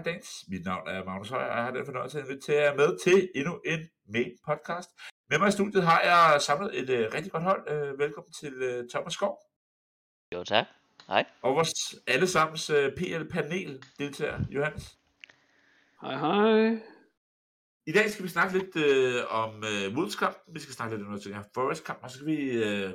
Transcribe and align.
Dance. 0.00 0.30
Mit 0.48 0.64
navn 0.64 0.88
er 0.88 1.04
Magnus 1.04 1.28
Højer, 1.28 1.50
og 1.50 1.56
jeg 1.56 1.64
har 1.64 1.70
den 1.70 1.84
fornøjelse 1.84 2.18
at 2.18 2.24
invitere 2.24 2.62
jer 2.62 2.74
med 2.74 2.98
til 3.04 3.30
endnu 3.34 3.60
en 3.66 3.80
main 4.08 4.32
podcast. 4.46 4.90
Med 5.30 5.38
mig 5.38 5.48
i 5.48 5.52
studiet 5.52 5.82
har 5.82 6.00
jeg 6.00 6.42
samlet 6.42 6.78
et 6.78 6.90
uh, 6.90 7.14
rigtig 7.14 7.32
godt 7.32 7.42
hold. 7.42 7.62
Uh, 7.72 7.98
velkommen 7.98 8.32
til 8.32 8.54
uh, 8.54 8.88
Thomas 8.90 9.12
Skov. 9.12 9.38
Jo 10.34 10.44
tak. 10.44 10.66
Hej. 11.08 11.24
Og 11.42 11.54
vores 11.54 11.94
allesammens 12.06 12.70
uh, 12.70 12.88
PL-panel 12.96 13.82
deltager, 13.98 14.40
Johannes. 14.50 14.98
Hej 16.02 16.16
hej. 16.16 16.78
I 17.86 17.92
dag 17.92 18.10
skal 18.10 18.24
vi 18.24 18.28
snakke 18.28 18.58
lidt 18.58 18.76
uh, 18.76 19.42
om 19.42 19.54
uh, 19.54 19.96
Wolves-kampen. 19.96 20.54
Vi 20.54 20.60
skal 20.60 20.74
snakke 20.74 20.96
lidt 20.96 21.06
om 21.06 21.12
noget 21.12 21.46
Forest-kampen, 21.54 22.04
og 22.04 22.10
så 22.10 22.16
skal 22.16 22.26
vi 22.26 22.62
uh, 22.62 22.90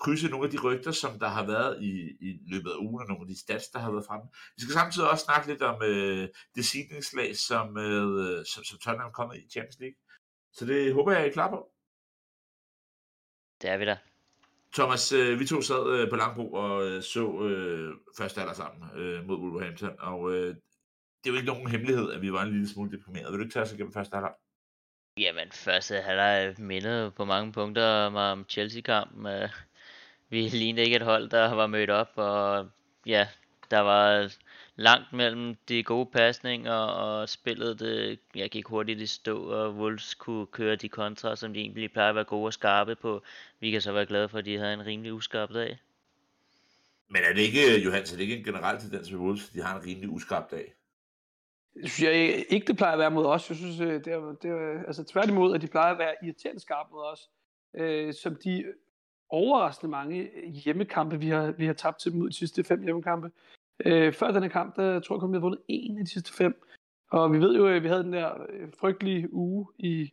krydse 0.00 0.28
nogle 0.28 0.46
af 0.46 0.50
de 0.50 0.60
rygter, 0.60 0.92
som 0.92 1.18
der 1.18 1.28
har 1.28 1.46
været 1.46 1.82
i, 1.82 1.92
i 2.20 2.40
løbet 2.46 2.70
af 2.70 2.76
ugen, 2.76 3.02
og 3.02 3.08
nogle 3.08 3.22
af 3.22 3.28
de 3.28 3.40
stats, 3.40 3.68
der 3.68 3.78
har 3.78 3.90
været 3.90 4.04
fremme. 4.06 4.28
Vi 4.56 4.62
skal 4.62 4.72
samtidig 4.72 5.10
også 5.10 5.24
snakke 5.24 5.48
lidt 5.48 5.62
om 5.62 5.82
øh, 5.82 6.28
det 6.54 6.64
seedingslag, 6.64 7.36
som, 7.36 7.78
øh, 7.78 8.44
som, 8.46 8.64
som 8.64 8.78
Tottenham 8.78 9.08
er 9.08 9.12
kommet 9.12 9.36
i 9.36 9.48
Champions 9.50 9.78
League. 9.80 9.96
Så 10.52 10.66
det 10.66 10.94
håber 10.94 11.12
jeg, 11.12 11.24
I 11.24 11.28
er 11.28 11.32
klar 11.32 11.50
på. 11.50 11.70
Det 13.62 13.70
er 13.70 13.76
vi 13.76 13.84
da. 13.84 13.98
Thomas, 14.74 15.12
øh, 15.12 15.40
vi 15.40 15.46
to 15.46 15.62
sad 15.62 15.86
øh, 15.86 16.10
på 16.10 16.16
Langbro 16.16 16.52
og 16.52 16.86
øh, 16.86 17.02
så 17.02 17.42
øh, 17.42 17.94
første 18.18 18.40
alder 18.40 18.54
sammen 18.54 18.90
øh, 19.00 19.26
mod 19.26 19.36
Wolverhampton, 19.36 19.94
og 19.98 20.32
øh, 20.32 20.56
det 21.24 21.30
er 21.30 21.30
jo 21.30 21.34
ikke 21.34 21.46
nogen 21.46 21.70
hemmelighed, 21.70 22.12
at 22.12 22.22
vi 22.22 22.32
var 22.32 22.42
en 22.42 22.52
lille 22.52 22.68
smule 22.68 22.90
deprimeret. 22.90 23.32
Vil 23.32 23.38
du 23.38 23.44
ikke 23.44 23.52
tage 23.52 23.62
os 23.62 23.72
igennem 23.72 23.92
første 23.92 24.16
alder? 24.16 24.28
Jamen, 25.18 25.52
første 25.52 26.00
halvleg 26.00 26.54
mindede 26.58 27.10
på 27.10 27.24
mange 27.24 27.52
punkter 27.52 27.86
om 28.06 28.44
Chelsea-kampen. 28.48 29.26
Øh, 29.26 29.48
vi 30.30 30.40
lignede 30.40 30.84
ikke 30.84 30.96
et 30.96 31.02
hold, 31.02 31.28
der 31.28 31.54
var 31.54 31.66
mødt 31.66 31.90
op, 31.90 32.10
og 32.16 32.68
ja, 33.06 33.28
der 33.70 33.80
var 33.80 34.32
langt 34.76 35.12
mellem 35.12 35.54
de 35.68 35.82
gode 35.82 36.06
pasninger, 36.06 36.72
og 36.72 37.28
spillet 37.28 37.80
det, 37.80 38.18
jeg 38.34 38.50
gik 38.50 38.66
hurtigt 38.66 39.00
i 39.00 39.06
stå, 39.06 39.42
og 39.42 39.74
Wolves 39.74 40.14
kunne 40.14 40.46
køre 40.46 40.76
de 40.76 40.88
kontra, 40.88 41.36
som 41.36 41.54
de 41.54 41.60
egentlig 41.60 41.92
plejer 41.92 42.08
at 42.08 42.14
være 42.14 42.24
gode 42.24 42.46
og 42.46 42.52
skarpe 42.52 42.96
på. 42.96 43.22
Vi 43.60 43.70
kan 43.70 43.80
så 43.80 43.92
være 43.92 44.06
glade 44.06 44.28
for, 44.28 44.38
at 44.38 44.44
de 44.44 44.58
havde 44.58 44.74
en 44.74 44.86
rimelig 44.86 45.12
uskarp 45.12 45.52
dag. 45.54 45.78
Men 47.08 47.22
er 47.22 47.32
det 47.32 47.40
ikke, 47.40 47.80
Johansen, 47.84 48.14
er 48.14 48.16
det 48.16 48.22
ikke 48.22 48.36
en 48.36 48.44
generel 48.44 48.80
tendens 48.80 49.12
ved 49.12 49.18
Wolves, 49.18 49.48
at 49.48 49.54
de 49.54 49.62
har 49.62 49.80
en 49.80 49.86
rimelig 49.86 50.10
uskarp 50.10 50.50
dag? 50.50 50.74
Det 51.74 51.90
synes 51.90 52.08
jeg 52.08 52.44
ikke, 52.48 52.66
det 52.66 52.76
plejer 52.76 52.92
at 52.92 52.98
være 52.98 53.10
mod 53.10 53.26
os. 53.26 53.48
Jeg 53.48 53.56
synes, 53.56 53.80
øh, 53.80 54.04
det 54.04 54.06
er, 54.06 54.36
det 54.42 54.50
er 54.50 54.86
altså 54.86 55.04
tværtimod, 55.04 55.54
at 55.54 55.62
de 55.62 55.66
plejer 55.66 55.92
at 55.92 55.98
være 55.98 56.14
irriterende 56.22 56.60
skarpe 56.60 56.88
mod 56.92 57.04
os. 57.12 57.30
Øh, 57.74 58.14
som 58.14 58.36
de 58.44 58.64
overraskende 59.30 59.90
mange 59.90 60.30
øh, 60.36 60.52
hjemmekampe, 60.52 61.20
vi 61.20 61.28
har, 61.28 61.52
vi 61.52 61.66
har 61.66 61.72
tabt 61.72 62.00
til 62.00 62.12
dem 62.12 62.20
ud 62.20 62.28
de 62.28 62.34
sidste 62.34 62.64
fem 62.64 62.82
hjemmekampe. 62.82 63.30
Øh, 63.84 64.12
før 64.12 64.30
den 64.30 64.42
her 64.42 64.50
kamp, 64.50 64.76
der 64.76 65.00
tror 65.00 65.14
jeg 65.16 65.20
kun, 65.20 65.32
vi 65.32 65.36
har 65.36 65.40
vundet 65.40 65.60
en 65.68 65.98
af 65.98 66.04
de 66.04 66.10
sidste 66.10 66.32
fem. 66.32 66.62
Og 67.10 67.32
vi 67.32 67.40
ved 67.40 67.56
jo, 67.56 67.66
at 67.66 67.82
vi 67.82 67.88
havde 67.88 68.02
den 68.02 68.12
der 68.12 68.46
øh, 68.48 68.68
frygtelige 68.80 69.32
uge 69.32 69.66
i 69.78 70.12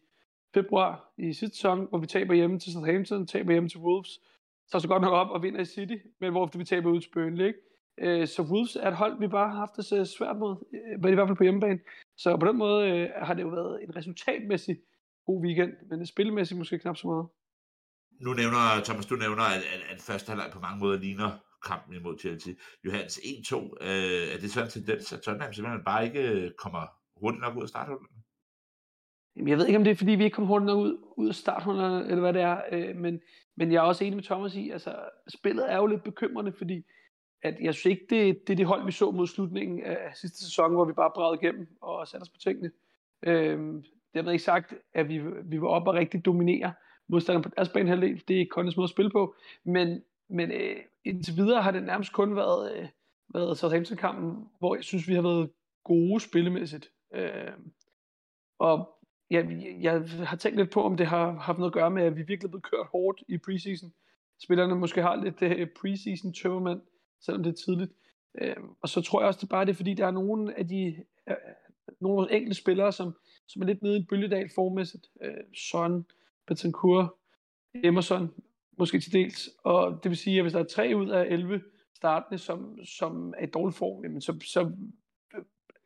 februar 0.54 1.14
i 1.18 1.34
sidste 1.34 1.56
sæson, 1.58 1.88
hvor 1.90 1.98
vi 1.98 2.08
taber 2.08 2.34
hjemme 2.34 2.60
til 2.60 2.74
Southampton, 2.74 3.28
taber 3.28 3.52
hjemme 3.52 3.70
til 3.70 3.80
Wolves, 3.80 4.22
så 4.68 4.80
så 4.80 4.88
godt 4.88 5.02
nok 5.02 5.14
op 5.14 5.30
og 5.30 5.44
vinder 5.44 5.62
i 5.62 5.66
City, 5.66 5.96
men 6.20 6.32
hvor 6.32 6.58
vi 6.58 6.64
taber 6.64 6.92
ud 6.92 7.02
til 7.02 7.10
Burnley. 7.14 7.46
Ikke? 7.46 7.60
Øh, 7.98 8.28
så 8.28 8.42
Wolves 8.44 8.76
er 8.76 8.88
et 8.88 8.96
hold, 8.96 9.20
vi 9.20 9.28
bare 9.28 9.50
har 9.50 9.56
haft 9.56 9.76
det 9.76 9.86
så 9.86 10.06
svært 10.06 10.38
mod, 10.38 10.56
men 11.02 11.12
i 11.12 11.16
hvert 11.16 11.28
fald 11.28 11.38
på 11.38 11.44
hjemmebane. 11.44 11.80
Så 12.18 12.38
på 12.38 12.46
den 12.46 12.58
måde 12.58 13.12
har 13.16 13.34
det 13.34 13.42
jo 13.44 13.48
været 13.48 13.84
en 13.84 13.96
resultatmæssig 13.96 14.78
god 15.26 15.42
weekend, 15.42 15.74
men 15.90 16.06
spilmæssigt 16.06 16.58
måske 16.58 16.80
knap 16.80 16.98
så 16.98 17.08
meget. 17.08 17.28
Nu 18.20 18.34
nævner, 18.34 18.84
Thomas, 18.84 19.06
du 19.06 19.16
nævner, 19.16 19.44
at, 19.44 19.64
at, 19.74 19.82
at 19.92 20.02
første 20.02 20.30
halvleg 20.30 20.50
på 20.54 20.60
mange 20.60 20.80
måder 20.80 21.00
ligner 21.00 21.32
kampen 21.66 21.96
imod 21.96 22.18
Chelsea. 22.20 22.54
Johannes 22.86 23.18
1-2, 23.18 23.56
øh, 23.82 24.34
er 24.34 24.38
det 24.42 24.52
sådan 24.52 24.68
en 24.68 24.72
tendens, 24.72 25.14
at 25.14 25.22
Tottenham 25.22 25.54
simpelthen 25.54 25.84
bare 25.84 26.06
ikke 26.06 26.32
øh, 26.32 26.52
kommer 26.52 26.82
hurtigt 27.16 27.42
nok 27.42 27.58
ud 27.58 27.62
af 27.64 27.70
starthullerne? 27.70 28.08
Jeg 29.46 29.58
ved 29.58 29.66
ikke, 29.68 29.78
om 29.78 29.84
det 29.84 29.92
er, 29.92 29.96
fordi 29.96 30.12
vi 30.12 30.24
ikke 30.24 30.36
kommer 30.36 30.48
hurtigt 30.48 30.66
nok 30.66 30.78
ud, 30.78 30.98
ud 31.18 31.28
af 31.28 31.36
starthullerne, 31.36 32.06
eller 32.06 32.20
hvad 32.20 32.34
det 32.34 32.42
er, 32.42 32.62
øh, 32.72 32.96
men, 32.96 33.22
men 33.58 33.72
jeg 33.72 33.78
er 33.78 33.82
også 33.82 34.04
enig 34.04 34.16
med 34.16 34.24
Thomas 34.24 34.56
i, 34.56 34.70
altså 34.70 34.96
spillet 35.28 35.72
er 35.72 35.78
jo 35.78 35.86
lidt 35.86 36.04
bekymrende, 36.04 36.54
fordi 36.58 36.86
at 37.44 37.56
jeg 37.62 37.74
synes 37.74 37.86
ikke, 37.86 38.06
det, 38.10 38.48
det 38.48 38.54
er 38.54 38.58
det 38.58 38.66
hold, 38.66 38.86
vi 38.86 38.92
så 38.92 39.12
mod 39.12 39.28
slutningen 39.28 39.84
af 39.84 40.12
sidste 40.14 40.38
sæson, 40.38 40.74
hvor 40.74 40.86
vi 40.86 40.94
bare 40.94 41.12
bragede 41.16 41.40
igennem 41.42 41.68
og 41.82 42.08
satte 42.08 42.24
os 42.24 42.30
på 42.30 42.38
tingene. 42.38 42.72
Øh, 43.24 43.60
det 44.14 44.24
har 44.24 44.32
ikke 44.32 44.44
sagt, 44.44 44.74
at 44.94 45.10
vi, 45.10 45.22
vi 45.44 45.62
var 45.62 45.68
oppe 45.68 45.92
og 45.92 45.96
rigtig 45.96 46.26
dominere, 46.26 46.74
modstanderen 47.08 47.44
på 47.44 47.50
deres 47.56 47.70
banehalvdel. 47.70 48.24
Det 48.28 48.36
er 48.36 48.40
ikke 48.40 48.54
Contes 48.54 48.78
måde 48.78 48.86
at 48.86 48.90
spille 48.90 49.12
på. 49.12 49.36
Men, 49.64 50.04
men 50.28 50.52
øh, 50.52 50.76
indtil 51.06 51.36
videre 51.36 51.62
har 51.62 51.72
det 51.72 51.84
nærmest 51.84 52.14
kun 52.14 52.36
været, 52.36 52.78
øh, 52.78 52.88
været 53.34 53.58
Southampton-kampen, 53.58 54.50
hvor 54.60 54.76
jeg 54.76 54.84
synes, 54.84 55.08
vi 55.08 55.14
har 55.14 55.22
været 55.22 55.50
gode 55.84 56.20
spillemæssigt. 56.20 56.92
Øh, 57.14 57.52
og 58.60 58.90
jeg, 59.30 59.64
jeg 59.82 60.02
har 60.24 60.38
tænkt 60.38 60.58
lidt 60.58 60.72
på, 60.72 60.84
om 60.84 60.98
det 60.98 61.08
har 61.08 61.32
haft 61.32 61.58
noget 61.58 61.70
at 61.70 61.74
gøre 61.74 61.92
med, 61.92 62.04
at 62.04 62.16
vi 62.16 62.22
virkelig 62.22 62.48
er 62.48 62.52
blevet 62.52 62.72
kørt 62.72 62.88
hårdt 62.92 63.24
i 63.28 63.38
preseason. 63.38 63.94
Spillerne 64.44 64.76
måske 64.76 65.02
har 65.02 65.24
lidt 65.24 65.42
øh, 65.42 65.68
preseason 65.82 66.34
tømmermand, 66.34 66.82
selvom 67.22 67.44
det 67.44 67.52
er 67.52 67.64
tidligt. 67.66 67.92
Øh, 68.42 68.56
og 68.82 68.90
så 68.90 69.02
tror 69.02 69.22
jeg 69.22 69.28
også, 69.28 69.40
det 69.42 69.50
bare 69.50 69.66
det 69.66 69.72
er, 69.72 69.76
fordi 69.76 69.94
der 69.94 70.08
er 70.08 70.12
nogle 70.12 70.60
af 70.60 70.68
de 70.68 71.04
øh, 71.30 71.36
nogle 72.00 72.34
enkelte 72.34 72.62
spillere, 72.62 72.92
som, 72.92 73.16
som 73.48 73.62
er 73.62 73.66
lidt 73.66 73.82
nede 73.82 73.96
i 73.96 74.00
en 74.00 74.06
bølgedal 74.06 74.50
formæssigt. 74.56 75.08
Øh, 75.22 75.44
Son, 75.54 76.06
Betancourt, 76.48 77.10
Emerson, 77.84 78.34
måske 78.78 79.00
til 79.00 79.14
dels. 79.14 79.50
Og 79.64 80.00
det 80.04 80.10
vil 80.10 80.18
sige, 80.18 80.38
at 80.38 80.44
hvis 80.44 80.54
der 80.54 80.60
er 80.60 80.64
tre 80.64 80.94
ud 80.96 81.10
af 81.10 81.26
11 81.26 81.62
startende, 81.96 82.38
som, 82.38 82.86
som 82.86 83.34
er 83.38 83.44
i 83.44 83.50
dårlig 83.50 83.76
form, 83.76 84.04
jamen 84.04 84.22
så, 84.22 84.40
så 84.46 84.72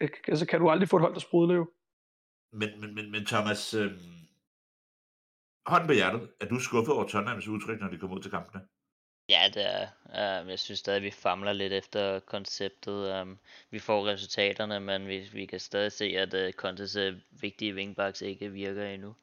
øh, 0.02 0.10
altså 0.28 0.46
kan 0.46 0.60
du 0.60 0.70
aldrig 0.70 0.90
få 0.90 0.96
et 0.98 1.02
hold, 1.02 1.14
der 1.14 1.20
sprudler 1.20 1.66
Men, 2.52 2.82
men, 2.82 2.96
men, 2.96 3.12
men 3.12 3.26
Thomas, 3.26 3.74
øh, 3.74 3.92
hånden 5.66 5.88
på 5.88 5.94
hjertet, 5.94 6.30
er 6.42 6.46
du 6.46 6.60
skuffet 6.60 6.96
over 6.96 7.08
Tottenhams 7.08 7.48
udtryk, 7.48 7.80
når 7.80 7.88
de 7.88 7.98
kommer 7.98 8.18
ud 8.18 8.22
til 8.22 8.32
kampene? 8.32 8.62
Ja, 9.30 9.42
det 9.54 9.66
er. 9.66 9.88
Um, 10.42 10.50
jeg 10.50 10.60
synes 10.60 10.80
stadig, 10.80 10.98
at 10.98 11.04
vi 11.04 11.12
famler 11.12 11.54
lidt 11.54 11.74
efter 11.74 12.20
konceptet. 12.20 13.22
Um, 13.22 13.40
vi 13.72 13.80
får 13.80 14.08
resultaterne, 14.08 14.80
men 14.80 15.08
vi, 15.08 15.30
vi 15.34 15.46
kan 15.46 15.60
stadig 15.60 15.92
se, 15.92 16.06
at 16.06 16.34
uh, 16.34 16.52
Contes 16.52 16.96
uh, 16.96 17.14
vigtige 17.42 17.76
wingbacks 17.76 18.22
ikke 18.22 18.52
virker 18.52 18.86
endnu. 18.86 19.16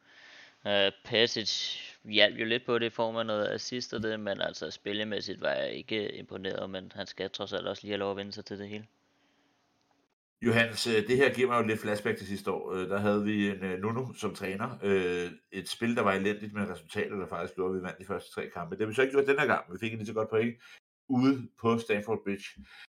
Øh, 0.67 0.93
Passage 1.05 1.81
hjalp 2.05 2.39
jo 2.39 2.45
lidt 2.45 2.67
på 2.67 2.79
det 2.79 2.87
i 2.87 2.91
form 2.91 3.17
af 3.17 3.27
noget 3.27 3.49
assist 3.49 3.95
og 3.95 4.03
det, 4.03 4.21
men 4.21 4.41
altså 4.41 4.71
spillemæssigt 4.71 5.41
var 5.41 5.53
jeg 5.53 5.73
ikke 5.73 6.13
imponeret, 6.13 6.71
men 6.71 6.93
han 6.95 7.07
skal 7.07 7.31
trods 7.31 7.53
alt 7.53 7.67
også 7.67 7.83
lige 7.83 7.93
have 7.93 7.99
lov 7.99 8.11
at 8.11 8.17
vende 8.17 8.33
sig 8.33 8.45
til 8.45 8.59
det 8.59 8.69
hele. 8.69 8.87
Johannes, 10.43 10.87
øh, 10.87 11.07
det 11.09 11.17
her 11.17 11.35
giver 11.35 11.49
mig 11.49 11.63
jo 11.63 11.67
lidt 11.67 11.81
flashback 11.81 12.19
til 12.19 12.27
sidste 12.27 12.51
år. 12.51 12.73
Øh, 12.73 12.89
der 12.89 12.99
havde 12.99 13.25
vi 13.25 13.49
en 13.49 13.65
øh, 13.65 13.79
Nuno 13.79 14.13
som 14.13 14.35
træner. 14.35 14.79
Et 15.53 15.69
spil, 15.69 15.97
der 15.97 16.03
var 16.03 16.13
elendigt 16.13 16.53
med 16.53 16.71
resultater, 16.71 17.17
der 17.17 17.27
faktisk 17.27 17.55
gjorde, 17.55 17.75
at 17.75 17.81
vi 17.81 17.85
vandt 17.87 17.99
de 17.99 18.05
første 18.05 18.33
tre 18.33 18.51
kampe. 18.55 18.77
Det 18.77 18.83
har 18.83 18.89
vi 18.89 18.95
så 18.95 19.03
ikke 19.03 19.13
gjort 19.13 19.27
den 19.27 19.39
her 19.39 19.47
gang. 19.47 19.73
Vi 19.73 19.79
fik 19.79 19.93
en 19.93 19.99
lige 19.99 20.07
så 20.07 20.13
godt 20.13 20.31
point 20.31 20.57
ude 21.09 21.49
på 21.61 21.79
Stanford 21.79 22.25
Bridge. 22.25 22.45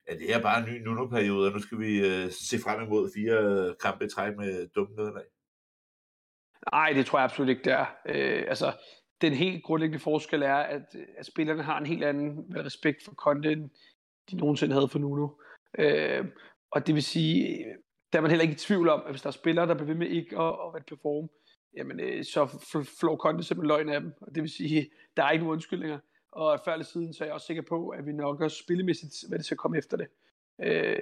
Er 0.08 0.18
det 0.18 0.28
her 0.28 0.42
bare 0.42 0.60
en 0.60 0.74
ny 0.74 0.82
Nuno-periode, 0.82 1.48
og 1.48 1.54
nu 1.54 1.60
skal 1.60 1.80
vi 1.80 2.02
se 2.30 2.60
frem 2.60 2.84
imod 2.84 3.12
fire 3.16 3.76
kampe 3.84 4.06
i 4.06 4.10
træk 4.10 4.38
med 4.38 4.68
dumme 4.76 4.96
nederlag? 4.96 5.24
Nej, 6.74 6.94
det 6.94 7.06
tror 7.06 7.20
jeg 7.20 7.24
absolut 7.24 7.50
ikke, 7.50 7.64
det 7.64 7.74
er. 7.74 7.86
Øh, 8.06 8.46
altså, 8.48 8.74
den 9.22 9.34
helt 9.34 9.64
grundlæggende 9.64 10.00
forskel 10.00 10.44
er, 10.44 10.56
at, 10.56 10.96
at 11.18 11.26
spillerne 11.26 11.64
har 11.64 11.78
en 11.80 11.86
helt 11.86 12.04
anden 12.04 12.56
respekt 12.56 13.04
for 13.06 13.14
Conte, 13.14 13.52
end 13.52 13.70
de 14.32 14.36
nogensinde 14.36 14.74
havde 14.74 14.88
for 14.88 15.00
Nuno. 15.00 15.28
Øh, 15.78 16.26
og 16.72 16.88
det 16.88 16.96
vil 16.96 17.04
sige, 17.04 17.66
der 18.14 18.18
er 18.20 18.22
man 18.22 18.32
heller 18.32 18.44
ikke 18.44 18.54
i 18.54 18.58
tvivl 18.58 18.90
om, 18.90 19.02
at 19.06 19.12
hvis 19.12 19.22
der 19.22 19.28
er 19.28 19.32
spillere, 19.32 19.68
der 19.68 19.74
bliver 19.74 19.88
ved 19.88 19.96
med 19.96 20.08
ikke 20.08 20.40
at, 20.40 20.56
at, 20.76 20.86
performe, 20.86 21.30
jamen, 21.78 22.00
øh, 22.00 22.24
så 22.24 22.46
flår 23.00 23.18
Conte 23.18 23.44
simpelthen 23.44 23.68
løgn 23.68 23.90
af 23.90 24.02
dem. 24.02 24.14
Og 24.22 24.36
det 24.36 24.44
vil 24.44 24.52
sige, 24.52 24.90
der 25.18 25.24
er 25.24 25.32
ikke 25.32 25.44
nogen 25.44 25.56
undskyldninger. 25.56 26.00
Og 26.32 26.60
før 26.66 26.74
eller 26.74 26.86
siden, 26.86 27.14
så 27.14 27.24
er 27.24 27.28
jeg 27.28 27.34
også 27.34 27.48
sikker 27.48 27.64
på, 27.70 27.90
at 27.90 28.06
vi 28.06 28.12
nok 28.12 28.42
også 28.42 28.58
spillemæssigt, 28.58 29.14
hvad 29.28 29.38
det 29.38 29.46
skal 29.46 29.58
komme 29.58 29.78
efter 29.78 29.98
det. 29.98 30.08
Øh, 30.62 31.00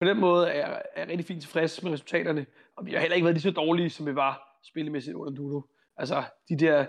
på 0.00 0.06
den 0.06 0.20
måde 0.20 0.48
er 0.48 0.54
jeg, 0.54 0.82
er 0.94 1.00
jeg 1.00 1.08
rigtig 1.08 1.26
fint 1.26 1.42
tilfreds 1.42 1.82
med 1.82 1.92
resultaterne, 1.92 2.46
og 2.76 2.86
vi 2.86 2.92
har 2.92 3.00
heller 3.00 3.14
ikke 3.14 3.24
været 3.24 3.34
lige 3.34 3.42
så 3.42 3.50
dårlige, 3.50 3.90
som 3.90 4.06
vi 4.06 4.14
var 4.14 4.49
spillemæssigt 4.64 5.16
under 5.16 5.32
Nuno. 5.32 5.60
Altså, 5.96 6.24
de 6.48 6.56
der, 6.56 6.86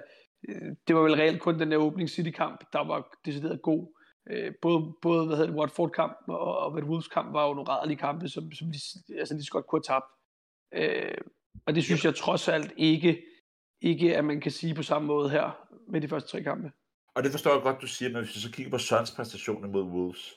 øh, 0.50 0.76
det 0.88 0.96
var 0.96 1.02
vel 1.02 1.16
reelt 1.16 1.42
kun 1.42 1.60
den 1.60 1.72
der 1.72 1.78
åbning 1.78 2.10
City-kamp, 2.10 2.64
der 2.74 2.80
var 2.80 3.16
decideret 3.26 3.62
god. 3.62 3.98
Øh, 4.30 4.54
både, 4.62 4.94
både 5.02 5.26
hvad 5.26 5.38
hedder 5.38 5.52
det, 5.52 5.60
Watford-kamp 5.60 6.18
og, 6.28 6.58
og 6.58 6.74
Wolves-kamp 6.74 7.34
var 7.34 7.48
jo 7.48 7.54
nogle 7.54 7.70
rædderlige 7.70 7.98
kampe, 7.98 8.30
som, 8.30 8.52
som 8.52 8.68
de, 8.72 8.80
altså, 9.20 9.36
de 9.36 9.46
så 9.46 9.52
godt 9.52 9.68
kunne 9.68 9.82
have 9.88 10.00
tabt. 10.00 10.10
Øh, 10.74 11.18
og 11.66 11.76
det 11.76 11.84
synes 11.84 12.06
jeg 12.06 12.16
trods 12.16 12.48
alt 12.48 12.74
ikke, 12.78 13.24
ikke, 13.82 14.18
at 14.18 14.26
man 14.26 14.42
kan 14.42 14.52
sige 14.52 14.76
på 14.76 14.84
samme 14.84 15.08
måde 15.08 15.30
her 15.30 15.68
med 15.88 16.02
de 16.02 16.08
første 16.08 16.30
tre 16.30 16.44
kampe. 16.44 16.72
Og 17.16 17.24
det 17.24 17.32
forstår 17.32 17.54
jeg 17.54 17.62
godt, 17.62 17.82
du 17.82 17.88
siger, 17.88 18.12
men 18.12 18.24
hvis 18.24 18.36
vi 18.36 18.40
så 18.40 18.52
kigger 18.52 18.72
på 18.72 18.78
Sons 18.78 19.12
præstationer 19.16 19.68
mod 19.68 19.84
Wolves, 19.84 20.34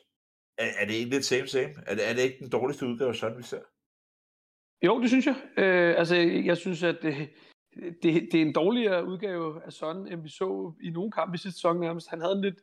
er, 0.58 0.69
er 0.81 0.86
det 0.86 0.94
ikke 0.94 1.10
lidt 1.10 1.25
same 1.25 1.46
same? 1.46 1.75
Er 1.86 1.94
det, 1.94 2.08
er 2.08 2.14
det 2.14 2.22
ikke 2.22 2.38
den 2.38 2.50
dårligste 2.50 2.86
udgave 2.86 3.08
af 3.08 3.14
Son, 3.14 3.38
vi 3.38 3.42
ser? 3.42 3.62
Jo, 4.84 5.00
det 5.00 5.08
synes 5.08 5.26
jeg. 5.26 5.36
Øh, 5.56 5.94
altså, 5.98 6.16
jeg 6.44 6.56
synes, 6.56 6.82
at 6.82 6.96
det, 7.02 7.28
det, 8.02 8.28
det 8.32 8.34
er 8.34 8.42
en 8.42 8.52
dårligere 8.52 9.06
udgave 9.06 9.62
af 9.64 9.72
Son, 9.72 10.12
end 10.12 10.22
vi 10.22 10.28
så 10.28 10.72
i 10.82 10.90
nogle 10.90 11.10
kampe 11.10 11.34
i 11.34 11.38
sidste 11.38 11.58
sæson 11.58 11.81
nærmest. 11.81 12.10
Han 12.10 12.20
havde 12.20 12.34
en 12.34 12.42
lidt, 12.42 12.60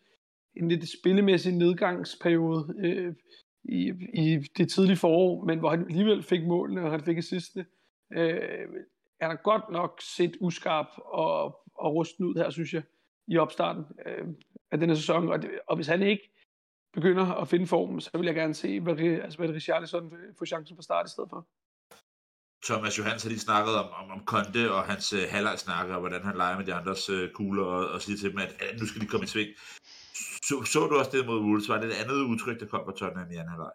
en 0.56 0.68
lidt 0.68 1.00
spillemæssig 1.00 1.54
nedgangsperiode. 1.54 2.76
Øh, 2.84 3.14
i, 3.64 3.94
i 4.14 4.38
det 4.58 4.72
tidlige 4.72 4.98
forår, 4.98 5.46
men 5.46 5.60
hvor 5.60 5.70
han 5.70 5.86
alligevel 5.86 6.24
fik 6.24 6.44
målene, 6.44 6.82
og 6.82 6.92
han 6.92 7.02
fik 7.02 7.18
assistene, 7.18 7.66
øh, 8.14 8.68
er 9.20 9.28
der 9.28 9.36
godt 9.36 9.70
nok 9.72 10.02
set 10.02 10.38
uskarp 10.40 10.88
og, 10.98 11.44
og 11.76 11.96
rusten 11.96 12.26
ud 12.26 12.36
her, 12.36 12.50
synes 12.50 12.74
jeg, 12.74 12.84
i 13.28 13.38
opstarten 13.38 13.86
øh, 14.06 14.28
af 14.72 14.80
denne 14.80 14.96
sæson. 14.96 15.30
Og, 15.30 15.42
det, 15.42 15.50
og 15.68 15.76
hvis 15.76 15.88
han 15.88 16.02
ikke 16.02 16.32
begynder 16.94 17.26
at 17.26 17.48
finde 17.48 17.68
formen, 17.68 18.02
så 18.02 18.18
vil 18.18 18.26
jeg 18.26 18.36
gerne 18.36 18.54
se, 18.54 18.80
hvad, 18.80 19.00
altså, 19.00 19.38
hvad 19.38 19.50
Richarlison 19.50 20.14
får 20.38 20.46
chancen 20.46 20.76
på 20.76 20.82
start 20.82 21.08
i 21.08 21.12
stedet 21.12 21.30
for. 21.30 21.48
Thomas 22.66 22.98
Johans 22.98 23.24
har 23.24 23.30
lige 23.30 23.40
snakket 23.40 23.76
om, 23.76 23.90
om, 24.00 24.12
om 24.12 24.26
Konte 24.26 24.72
og 24.72 24.84
hans 24.84 25.14
øh, 25.14 25.24
halvlejsnakker, 25.30 25.94
og 25.94 26.00
hvordan 26.00 26.24
han 26.24 26.38
leger 26.38 26.58
med 26.58 26.66
de 26.66 26.74
andres 26.74 27.10
øh, 27.10 27.30
kugler, 27.30 27.64
og, 27.64 27.88
og 27.88 28.02
siger 28.02 28.18
til 28.18 28.32
dem, 28.32 28.38
at, 28.38 28.56
at 28.60 28.80
nu 28.80 28.86
skal 28.86 29.02
de 29.02 29.08
komme 29.08 29.24
i 29.24 29.28
sving. 29.28 29.50
Så, 30.48 30.64
så 30.66 30.80
du 30.80 30.96
også 31.00 31.12
det 31.12 31.26
mod 31.26 31.40
Wolves? 31.40 31.70
Var 31.70 31.78
det 31.78 31.90
et 31.90 31.94
andet 32.04 32.16
udtryk, 32.16 32.60
der 32.60 32.66
kom 32.66 32.82
fra 32.86 32.98
Tottenham 32.98 33.32
i 33.32 33.36
anden 33.36 33.50
halvleg? 33.50 33.72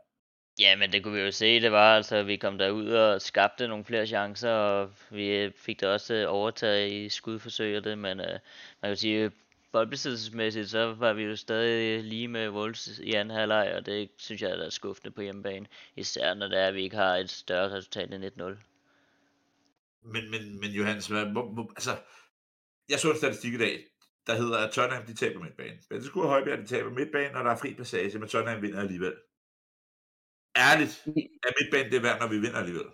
Ja, 0.58 0.76
men 0.76 0.92
det 0.92 1.02
kunne 1.02 1.14
vi 1.14 1.20
jo 1.20 1.30
se, 1.30 1.60
det 1.60 1.72
var 1.72 1.96
altså, 1.96 2.16
at 2.16 2.26
vi 2.26 2.36
kom 2.36 2.58
derud 2.58 2.88
og 2.88 3.22
skabte 3.22 3.68
nogle 3.68 3.84
flere 3.84 4.06
chancer, 4.06 4.50
og 4.50 4.90
vi 5.10 5.28
øh, 5.28 5.52
fik 5.56 5.80
det 5.80 5.88
også 5.88 6.14
øh, 6.14 6.26
overtaget 6.28 6.92
i 6.92 7.08
skudforsøg 7.08 7.76
og 7.76 7.84
det, 7.84 7.98
men 7.98 8.20
øh, 8.20 8.38
man 8.82 8.90
kan 8.90 8.96
sige, 8.96 9.30
boldbesiddelsesmæssigt, 9.72 10.70
så 10.70 10.94
var 10.94 11.12
vi 11.12 11.22
jo 11.22 11.36
stadig 11.36 11.98
øh, 11.98 12.04
lige 12.04 12.28
med 12.28 12.48
Wolves 12.48 12.98
i 12.98 13.12
anden 13.12 13.36
halvleg, 13.36 13.74
og 13.76 13.86
det 13.86 14.10
synes 14.16 14.42
jeg 14.42 14.50
er 14.50 14.70
skuffende 14.70 15.10
på 15.10 15.22
hjemmebane, 15.22 15.66
især 15.96 16.34
når 16.34 16.48
det 16.48 16.58
er, 16.58 16.66
at 16.66 16.74
vi 16.74 16.82
ikke 16.82 16.96
har 16.96 17.16
et 17.16 17.30
større 17.30 17.70
resultat 17.70 18.14
end 18.14 18.24
1-0. 18.24 18.75
Men, 20.12 20.30
men, 20.30 20.60
men 20.60 20.70
Johannes, 20.70 21.06
hvad, 21.06 21.26
må, 21.32 21.52
må, 21.56 21.62
altså, 21.76 21.94
jeg 22.88 22.98
så 22.98 23.10
en 23.10 23.16
statistik 23.16 23.54
i 23.54 23.58
dag, 23.58 23.76
der 24.26 24.34
hedder, 24.34 24.58
at 24.58 24.72
Tottenham 24.72 25.06
de 25.06 25.14
taber 25.14 25.40
midtbanen. 25.40 25.78
Men 25.90 25.98
det 25.98 26.06
skulle 26.06 26.28
Højbjerg 26.28 26.58
de 26.58 26.66
taber 26.66 26.90
midtbanen, 26.90 27.36
og 27.36 27.44
der 27.44 27.50
er 27.50 27.56
fri 27.56 27.74
passage, 27.74 28.18
men 28.18 28.28
Tottenham 28.28 28.62
vinder 28.62 28.80
alligevel. 28.80 29.14
Ærligt, 30.56 30.94
er 31.46 31.52
midtbanen 31.60 31.92
det 31.92 32.02
værd, 32.02 32.20
når 32.20 32.28
vi 32.28 32.38
vinder 32.38 32.58
alligevel? 32.58 32.86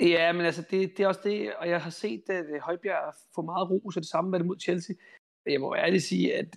Ja, 0.00 0.32
men 0.32 0.46
altså, 0.46 0.62
det, 0.70 0.96
det 0.96 1.00
er 1.04 1.08
også 1.08 1.20
det, 1.24 1.54
og 1.54 1.68
jeg 1.68 1.82
har 1.82 1.90
set, 1.90 2.22
at 2.28 2.46
øh, 2.54 2.60
Højbjerg 2.60 3.14
får 3.34 3.42
meget 3.42 3.70
ro, 3.70 3.90
så 3.90 4.00
det 4.00 4.08
samme 4.08 4.30
med 4.30 4.38
det 4.38 4.46
mod 4.46 4.60
Chelsea. 4.60 4.96
Jeg 5.46 5.60
må 5.60 5.74
ærligt 5.74 6.02
sige, 6.02 6.34
at 6.34 6.56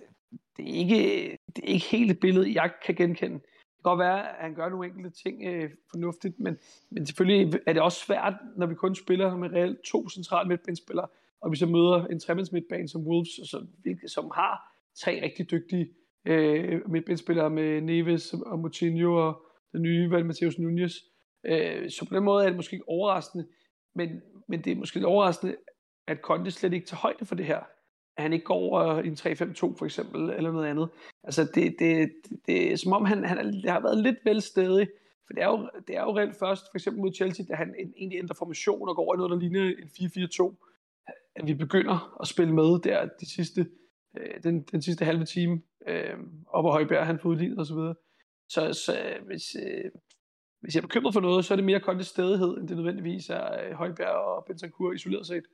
det 0.56 0.70
er 0.70 0.74
ikke, 0.74 1.38
det 1.56 1.64
er 1.64 1.68
ikke 1.68 1.86
helt 1.86 2.10
et 2.10 2.20
billede, 2.20 2.54
jeg 2.54 2.72
kan 2.84 2.94
genkende. 2.94 3.40
Kan 3.82 3.90
godt 3.90 3.98
være, 3.98 4.28
at 4.28 4.42
han 4.42 4.54
gør 4.54 4.68
nogle 4.68 4.86
enkelte 4.86 5.10
ting 5.10 5.44
øh, 5.44 5.70
fornuftigt, 5.90 6.40
men, 6.40 6.58
men 6.90 7.06
selvfølgelig 7.06 7.60
er 7.66 7.72
det 7.72 7.82
også 7.82 7.98
svært, 8.06 8.34
når 8.56 8.66
vi 8.66 8.74
kun 8.74 8.94
spiller 8.94 9.36
med 9.36 9.52
reelt 9.52 9.80
to 9.84 10.08
centrale 10.08 10.48
midtbanespillere, 10.48 11.06
og 11.40 11.50
vi 11.50 11.56
så 11.56 11.66
møder 11.66 12.06
en 12.06 12.20
tremands 12.20 12.52
midtbane 12.52 12.88
som 12.88 13.06
Wolves, 13.06 13.28
så, 13.28 13.66
som 14.06 14.30
har 14.34 14.76
tre 15.00 15.20
rigtig 15.22 15.50
dygtige 15.50 15.88
øh, 16.24 16.90
midtbanespillere 16.90 17.50
med 17.50 17.80
Neves 17.80 18.34
og 18.34 18.58
Moutinho 18.58 19.28
og 19.28 19.42
den 19.72 19.82
nye 19.82 20.10
valg 20.10 20.26
Mateus 20.26 20.58
Nunez. 20.58 20.94
Øh, 21.46 21.90
så 21.90 22.06
på 22.08 22.14
den 22.14 22.24
måde 22.24 22.44
er 22.44 22.48
det 22.48 22.56
måske 22.56 22.74
ikke 22.74 22.88
overraskende, 22.88 23.46
men, 23.94 24.22
men 24.48 24.64
det 24.64 24.72
er 24.72 24.76
måske 24.76 24.96
lidt 24.96 25.06
overraskende, 25.06 25.56
at 26.06 26.18
Conte 26.22 26.50
slet 26.50 26.72
ikke 26.72 26.86
tager 26.86 27.00
højde 27.00 27.26
for 27.26 27.34
det 27.34 27.46
her. 27.46 27.60
At 28.16 28.22
han 28.22 28.32
ikke 28.32 28.44
går 28.44 28.54
over 28.54 29.02
i 29.02 29.06
en 29.06 29.14
3-5-2 29.14 29.78
for 29.78 29.84
eksempel, 29.84 30.30
eller 30.30 30.52
noget 30.52 30.66
andet. 30.66 30.88
Altså 31.24 31.44
det, 31.44 31.74
det, 31.78 32.12
det, 32.28 32.40
det 32.46 32.72
er 32.72 32.76
som 32.76 32.92
om, 32.92 33.04
han, 33.04 33.24
han 33.24 33.52
det 33.52 33.70
har 33.70 33.80
været 33.80 33.98
lidt 33.98 34.16
vel 34.24 34.42
stedig, 34.42 34.88
for 35.26 35.32
det 35.34 35.42
er, 35.42 35.46
jo, 35.46 35.70
det 35.88 35.96
er 35.96 36.02
jo 36.02 36.16
reelt 36.18 36.36
først, 36.38 36.64
for 36.70 36.78
eksempel 36.78 37.00
mod 37.00 37.14
Chelsea, 37.14 37.46
da 37.48 37.54
han 37.54 37.74
egentlig 37.96 38.18
ændrer 38.18 38.34
formation 38.34 38.88
og 38.88 38.96
går 38.96 39.02
over 39.02 39.14
i 39.14 39.16
noget, 39.16 39.30
der 39.30 39.38
ligner 39.38 39.62
en 39.62 39.90
4-4-2, 40.52 40.54
at 41.36 41.46
vi 41.46 41.54
begynder 41.54 42.18
at 42.20 42.28
spille 42.28 42.54
med 42.54 42.80
der 42.82 43.08
de 43.20 43.34
sidste, 43.34 43.66
øh, 44.18 44.42
den, 44.42 44.62
den 44.62 44.82
sidste 44.82 45.04
halve 45.04 45.24
time, 45.24 45.62
øh, 45.88 46.16
op 46.46 46.64
og 46.64 46.72
Højbjerg, 46.72 47.06
han 47.06 47.18
får 47.18 47.28
udlignet 47.28 47.58
og 47.58 47.66
så 47.66 47.74
videre. 47.74 47.94
Så, 48.48 48.72
så 48.72 48.92
øh, 48.92 49.26
hvis, 49.26 49.56
øh, 49.66 49.90
hvis 50.60 50.74
jeg 50.74 50.80
er 50.80 50.86
bekymret 50.86 51.14
for 51.14 51.20
noget, 51.20 51.44
så 51.44 51.54
er 51.54 51.56
det 51.56 51.64
mere 51.64 51.80
kontes 51.80 52.06
stedighed, 52.06 52.58
end 52.58 52.68
det 52.68 52.76
nødvendigvis 52.76 53.30
er 53.30 53.66
øh, 53.66 53.72
Højbjerg 53.72 54.16
og 54.16 54.44
Bentancur 54.44 54.92
isoleret 54.92 55.26
set. 55.26 55.44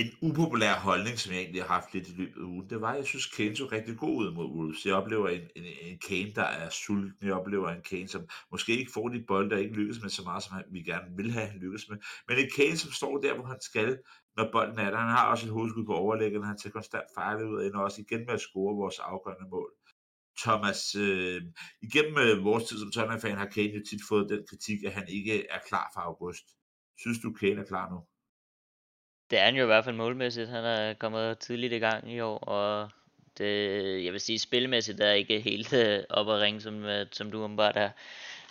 En 0.00 0.10
upopulær 0.22 0.74
holdning, 0.74 1.18
som 1.18 1.32
jeg 1.32 1.40
egentlig 1.40 1.62
har 1.62 1.74
haft 1.74 1.94
lidt 1.94 2.08
i 2.08 2.12
løbet 2.12 2.40
af 2.40 2.44
ugen, 2.44 2.70
det 2.70 2.80
var, 2.80 2.90
at 2.92 2.96
jeg 2.96 3.06
synes, 3.06 3.26
Kane 3.26 3.56
så 3.56 3.68
rigtig 3.72 3.96
god 3.96 4.16
ud 4.16 4.32
mod 4.32 4.46
Wolves. 4.46 4.86
Jeg 4.86 4.94
oplever 4.94 5.28
en, 5.28 5.40
en, 5.56 5.64
en 5.82 5.98
Kane, 6.08 6.32
der 6.34 6.42
er 6.42 6.70
sulten. 6.70 7.26
Jeg 7.28 7.34
oplever 7.34 7.68
en 7.70 7.82
Kane, 7.90 8.08
som 8.08 8.22
måske 8.50 8.78
ikke 8.78 8.92
får 8.92 9.08
de 9.08 9.24
bolde, 9.28 9.50
der 9.50 9.56
ikke 9.56 9.74
lykkes 9.74 10.02
med 10.02 10.10
så 10.10 10.22
meget, 10.22 10.42
som 10.42 10.52
vi 10.72 10.82
gerne 10.82 11.16
vil 11.16 11.30
have 11.30 11.50
lykkes 11.60 11.88
med. 11.88 11.98
Men 12.28 12.38
en 12.38 12.50
Kane, 12.56 12.76
som 12.76 12.90
står 12.90 13.20
der, 13.20 13.34
hvor 13.34 13.44
han 13.44 13.60
skal, 13.60 13.98
når 14.36 14.48
bolden 14.52 14.78
er 14.78 14.90
der. 14.90 14.98
Han 14.98 15.16
har 15.16 15.30
også 15.30 15.46
et 15.46 15.52
hovedskud 15.52 15.84
på 15.86 15.94
overlæggen, 15.94 16.44
han 16.44 16.58
tager 16.58 16.72
konstant 16.72 17.08
fejl 17.14 17.44
ud, 17.44 17.70
og 17.74 17.82
også 17.82 18.00
igen 18.00 18.26
med 18.26 18.34
at 18.34 18.40
score 18.40 18.76
vores 18.76 18.98
afgørende 18.98 19.48
mål. 19.50 19.70
Thomas, 20.38 20.94
øh, 20.94 21.42
igennem 21.82 22.18
øh, 22.18 22.44
vores 22.44 22.64
tid 22.64 22.78
som 22.78 22.90
Tottenham-fan 22.90 23.36
har 23.36 23.46
Kane 23.46 23.72
jo 23.78 23.82
tit 23.90 24.00
fået 24.08 24.30
den 24.30 24.42
kritik, 24.50 24.84
at 24.84 24.92
han 24.92 25.06
ikke 25.08 25.46
er 25.48 25.60
klar 25.68 25.90
for 25.94 26.00
august. 26.00 26.44
Synes 26.98 27.18
du, 27.18 27.32
Kane 27.32 27.60
er 27.60 27.64
klar 27.64 27.90
nu? 27.90 27.98
Det 29.30 29.38
er 29.38 29.44
han 29.44 29.56
jo 29.56 29.62
i 29.62 29.66
hvert 29.66 29.84
fald 29.84 29.96
målmæssigt. 29.96 30.48
Han 30.48 30.64
er 30.64 30.94
kommet 30.94 31.38
tidligt 31.38 31.72
i 31.72 31.78
gang 31.78 32.12
i 32.12 32.20
år, 32.20 32.38
og 32.38 32.90
det, 33.38 34.04
jeg 34.04 34.12
vil 34.12 34.20
sige, 34.20 34.38
spilmæssigt 34.38 35.00
er 35.00 35.12
ikke 35.12 35.40
helt 35.40 35.72
øh, 35.72 36.02
op 36.10 36.28
at 36.28 36.40
ringe, 36.40 36.60
som, 36.60 36.84
øh, 36.84 37.06
som 37.12 37.30
du 37.30 37.38
umiddelbart 37.38 37.76
er. 37.76 37.90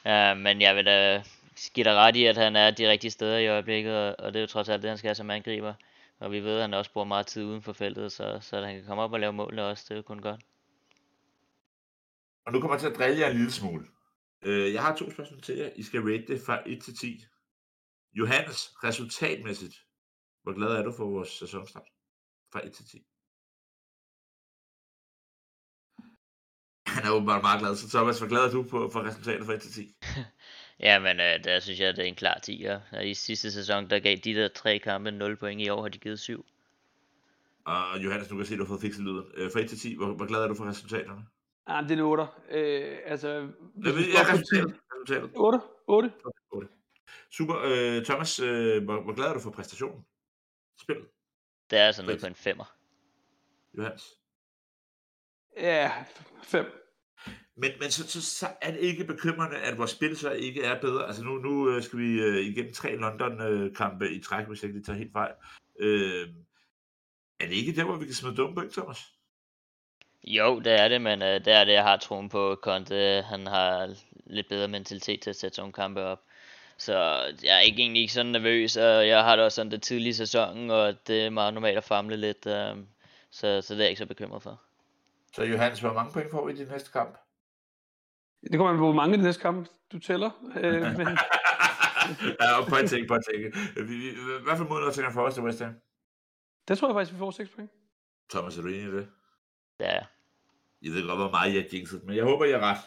Uh, 0.05 0.37
men 0.37 0.61
jeg 0.61 0.75
vil 0.75 0.85
da 0.85 1.23
give 1.73 1.83
dig 1.83 1.93
ret 1.93 2.15
i, 2.15 2.25
at 2.25 2.37
han 2.37 2.55
er 2.55 2.71
de 2.71 2.89
rigtige 2.89 3.11
steder 3.11 3.37
i 3.37 3.47
øjeblikket, 3.47 3.97
og, 3.97 4.15
og 4.19 4.33
det 4.33 4.39
er 4.39 4.41
jo 4.41 4.47
trods 4.47 4.69
alt 4.69 4.81
det, 4.81 4.89
han 4.89 4.97
skal 4.97 5.07
have 5.07 5.15
som 5.15 5.29
angriber. 5.29 5.73
Og 6.19 6.31
vi 6.31 6.39
ved, 6.39 6.55
at 6.55 6.61
han 6.61 6.73
også 6.73 6.91
bruger 6.91 7.05
meget 7.05 7.27
tid 7.27 7.43
uden 7.43 7.61
for 7.61 7.73
feltet, 7.73 8.11
så, 8.11 8.39
så 8.41 8.61
han 8.61 8.75
kan 8.75 8.85
komme 8.85 9.03
op 9.03 9.13
og 9.13 9.19
lave 9.19 9.33
målene 9.33 9.63
også. 9.65 9.83
Det 9.83 9.91
er 9.91 9.95
jo 9.95 10.01
kun 10.01 10.19
godt. 10.19 10.41
Og 12.45 12.53
nu 12.53 12.59
kommer 12.59 12.75
jeg 12.75 12.81
til 12.81 12.89
at 12.89 12.97
drille 12.97 13.19
jer 13.19 13.29
en 13.29 13.37
lille 13.37 13.51
smule. 13.51 13.85
Øh, 14.41 14.73
jeg 14.73 14.81
har 14.81 14.95
to 14.95 15.11
spørgsmål 15.11 15.41
til 15.41 15.57
jer. 15.57 15.69
I 15.75 15.83
skal 15.83 16.01
rate 16.01 16.27
det 16.27 16.41
fra 16.45 16.61
1 16.65 16.83
til 16.83 16.97
10. 16.97 17.25
Johannes, 18.13 18.71
resultatmæssigt, 18.83 19.84
hvor 20.45 20.53
glad 20.53 20.67
er 20.67 20.83
du 20.83 20.91
for 20.91 21.05
vores 21.05 21.29
sæsonstart? 21.29 21.87
Fra 22.51 22.67
1 22.67 22.73
til 22.73 22.85
10. 22.85 23.05
Han 26.87 27.05
er 27.05 27.11
åbenbart 27.11 27.41
meget 27.41 27.59
glad. 27.59 27.75
Så 27.75 27.89
Thomas, 27.89 28.19
hvor 28.19 28.27
glad 28.27 28.41
er 28.41 28.51
du 28.51 28.63
på, 28.63 28.89
for 28.89 29.03
resultatet 29.03 29.45
fra 29.45 29.53
1 29.53 29.61
til 29.61 29.71
10? 29.71 29.95
ja, 30.87 30.99
men 30.99 31.19
øh, 31.19 31.43
der 31.43 31.59
synes 31.59 31.79
jeg, 31.79 31.95
det 31.95 32.03
er 32.03 32.07
en 32.07 32.15
klar 32.15 32.39
10. 32.39 32.67
I 33.03 33.13
sidste 33.13 33.51
sæson, 33.51 33.89
der 33.89 33.99
gav 33.99 34.15
de 34.15 34.33
der 34.33 34.47
tre 34.47 34.79
kampe 34.79 35.11
0 35.11 35.37
point. 35.37 35.61
I 35.61 35.69
år 35.69 35.81
har 35.81 35.89
de 35.89 35.97
givet 35.97 36.19
7. 36.19 36.45
Og 37.65 38.03
Johannes, 38.03 38.29
nu 38.29 38.35
kan 38.35 38.39
jeg 38.39 38.47
se, 38.47 38.53
at 38.53 38.59
du 38.59 38.63
har 38.63 38.69
fået 38.69 38.81
fikset 38.81 39.03
lyden. 39.03 39.25
Øh, 39.33 39.51
fra 39.51 39.59
1 39.59 39.69
til 39.69 39.79
10, 39.79 39.95
hvor, 39.95 40.13
hvor 40.13 40.25
glad 40.25 40.39
er 40.39 40.47
du 40.47 40.55
for 40.55 40.65
resultaterne? 40.65 41.25
Ja, 41.69 41.81
det 41.81 41.91
er 41.91 41.95
en 41.95 41.99
8. 41.99 42.23
Øh, 42.51 42.97
altså, 43.05 43.29
jeg 43.85 43.93
ved, 43.95 44.05
jeg 44.15 44.33
resultatet. 44.33 44.75
8. 45.35 45.59
8. 45.87 46.11
8. 46.51 46.67
Super. 47.31 47.55
Øh, 47.63 48.05
Thomas, 48.05 48.39
øh, 48.39 48.83
hvor, 48.83 49.01
hvor 49.01 49.13
glad 49.13 49.27
er 49.27 49.33
du 49.33 49.39
for 49.39 49.51
præstationen? 49.51 50.05
Spillet? 50.81 51.07
Det 51.69 51.79
er 51.79 51.91
sådan 51.91 52.05
noget 52.05 52.21
på 52.21 52.27
en 52.27 52.35
femmer. 52.35 52.75
Johannes? 53.77 54.03
Ja, 55.57 55.91
5. 56.43 56.65
Men, 57.57 57.71
men 57.79 57.91
så, 57.91 58.07
så, 58.07 58.21
så 58.21 58.47
er 58.61 58.71
det 58.71 58.79
ikke 58.79 59.05
bekymrende, 59.05 59.57
at 59.57 59.77
vores 59.77 59.91
spil 59.91 60.17
så 60.17 60.31
ikke 60.31 60.63
er 60.63 60.81
bedre. 60.81 61.07
Altså 61.07 61.23
nu, 61.23 61.37
nu 61.37 61.69
øh, 61.69 61.83
skal 61.83 61.99
vi 61.99 62.21
øh, 62.21 62.45
igennem 62.45 62.73
tre 62.73 62.95
London-kampe 62.95 64.11
i 64.11 64.21
træk, 64.21 64.47
hvis 64.47 64.63
jeg 64.63 64.69
ikke 64.69 64.85
tager 64.85 64.97
helt 64.97 65.11
fejl. 65.11 65.33
Øh, 65.79 66.29
er 67.39 67.45
det 67.47 67.55
ikke 67.55 67.75
der, 67.75 67.83
hvor 67.83 67.95
vi 67.95 68.05
kan 68.05 68.13
smide 68.13 68.35
dumme 68.35 68.55
point, 68.55 68.73
Thomas? 68.73 68.99
Jo, 70.23 70.59
det 70.59 70.73
er 70.73 70.87
det, 70.87 71.01
men 71.01 71.21
øh, 71.21 71.45
det 71.45 71.53
er 71.53 71.63
det, 71.63 71.73
jeg 71.73 71.83
har 71.83 71.97
troen 71.97 72.29
på. 72.29 72.55
Conte, 72.61 73.21
han 73.21 73.47
har 73.47 73.95
lidt 74.25 74.49
bedre 74.49 74.67
mentalitet 74.67 75.21
til 75.21 75.29
at 75.29 75.35
sætte 75.35 75.55
sådan 75.55 75.71
kampe 75.71 76.01
op. 76.01 76.21
Så 76.77 76.93
jeg 77.43 77.55
er 77.55 77.59
ikke 77.59 77.81
egentlig 77.81 78.01
ikke 78.01 78.13
sådan 78.13 78.31
nervøs, 78.31 78.77
og 78.77 79.07
jeg 79.07 79.23
har 79.23 79.35
det 79.35 79.45
også 79.45 79.55
sådan 79.55 79.71
det 79.71 79.81
tidlige 79.81 80.13
sæson, 80.13 80.69
og 80.69 81.07
det 81.07 81.25
er 81.25 81.29
meget 81.29 81.53
normalt 81.53 81.77
at 81.77 81.83
famle 81.83 82.17
lidt, 82.17 82.45
øh, 82.47 82.75
så, 83.31 83.61
så 83.61 83.73
det 83.73 83.79
er 83.79 83.83
jeg 83.83 83.89
ikke 83.89 83.99
så 83.99 84.05
bekymret 84.05 84.43
for. 84.43 84.61
Så 85.33 85.43
Johannes, 85.43 85.79
hvor 85.79 85.93
mange 85.93 86.13
point 86.13 86.31
får 86.31 86.45
vi 86.45 86.53
i 86.53 86.55
din 86.55 86.67
næste 86.67 86.91
kamp? 86.91 87.17
Det 88.41 88.57
kommer 88.57 88.71
an 88.73 88.77
på, 88.77 88.83
hvor 88.83 88.93
mange 88.93 89.13
i 89.13 89.17
den 89.17 89.25
næste 89.25 89.41
kamp 89.41 89.67
du 89.91 89.99
tæller. 89.99 90.29
Øh, 90.55 90.81
men... 90.99 91.07
ja, 92.39 92.59
og 92.59 92.67
på 92.67 92.75
en 92.75 92.87
ting, 92.87 93.07
på 93.07 93.15
en 93.15 93.23
ting. 93.31 93.55
Hvad 94.43 94.57
for 94.57 94.63
mod 94.63 94.81
Nottingham 94.81 95.13
for 95.13 95.21
os 95.21 95.33
til 95.33 95.43
West 95.43 95.61
Ham? 95.61 95.73
Det 96.67 96.77
tror 96.77 96.87
jeg 96.87 96.95
faktisk, 96.95 97.13
vi 97.13 97.17
får 97.17 97.31
6 97.31 97.49
point. 97.49 97.71
Thomas, 98.29 98.57
er 98.57 98.61
du 98.61 98.67
enig 98.67 98.81
i 98.81 98.91
det? 98.91 99.07
Ja. 99.79 99.99
Jeg 100.81 100.91
ved 100.91 101.07
godt, 101.07 101.19
hvor 101.19 101.31
meget 101.31 101.53
jeg 101.53 101.61
har 101.61 101.69
jinxet, 101.73 102.03
men 102.03 102.15
jeg 102.15 102.23
håber, 102.23 102.45
jeg 102.45 102.59
er 102.59 102.63
ret. 102.63 102.77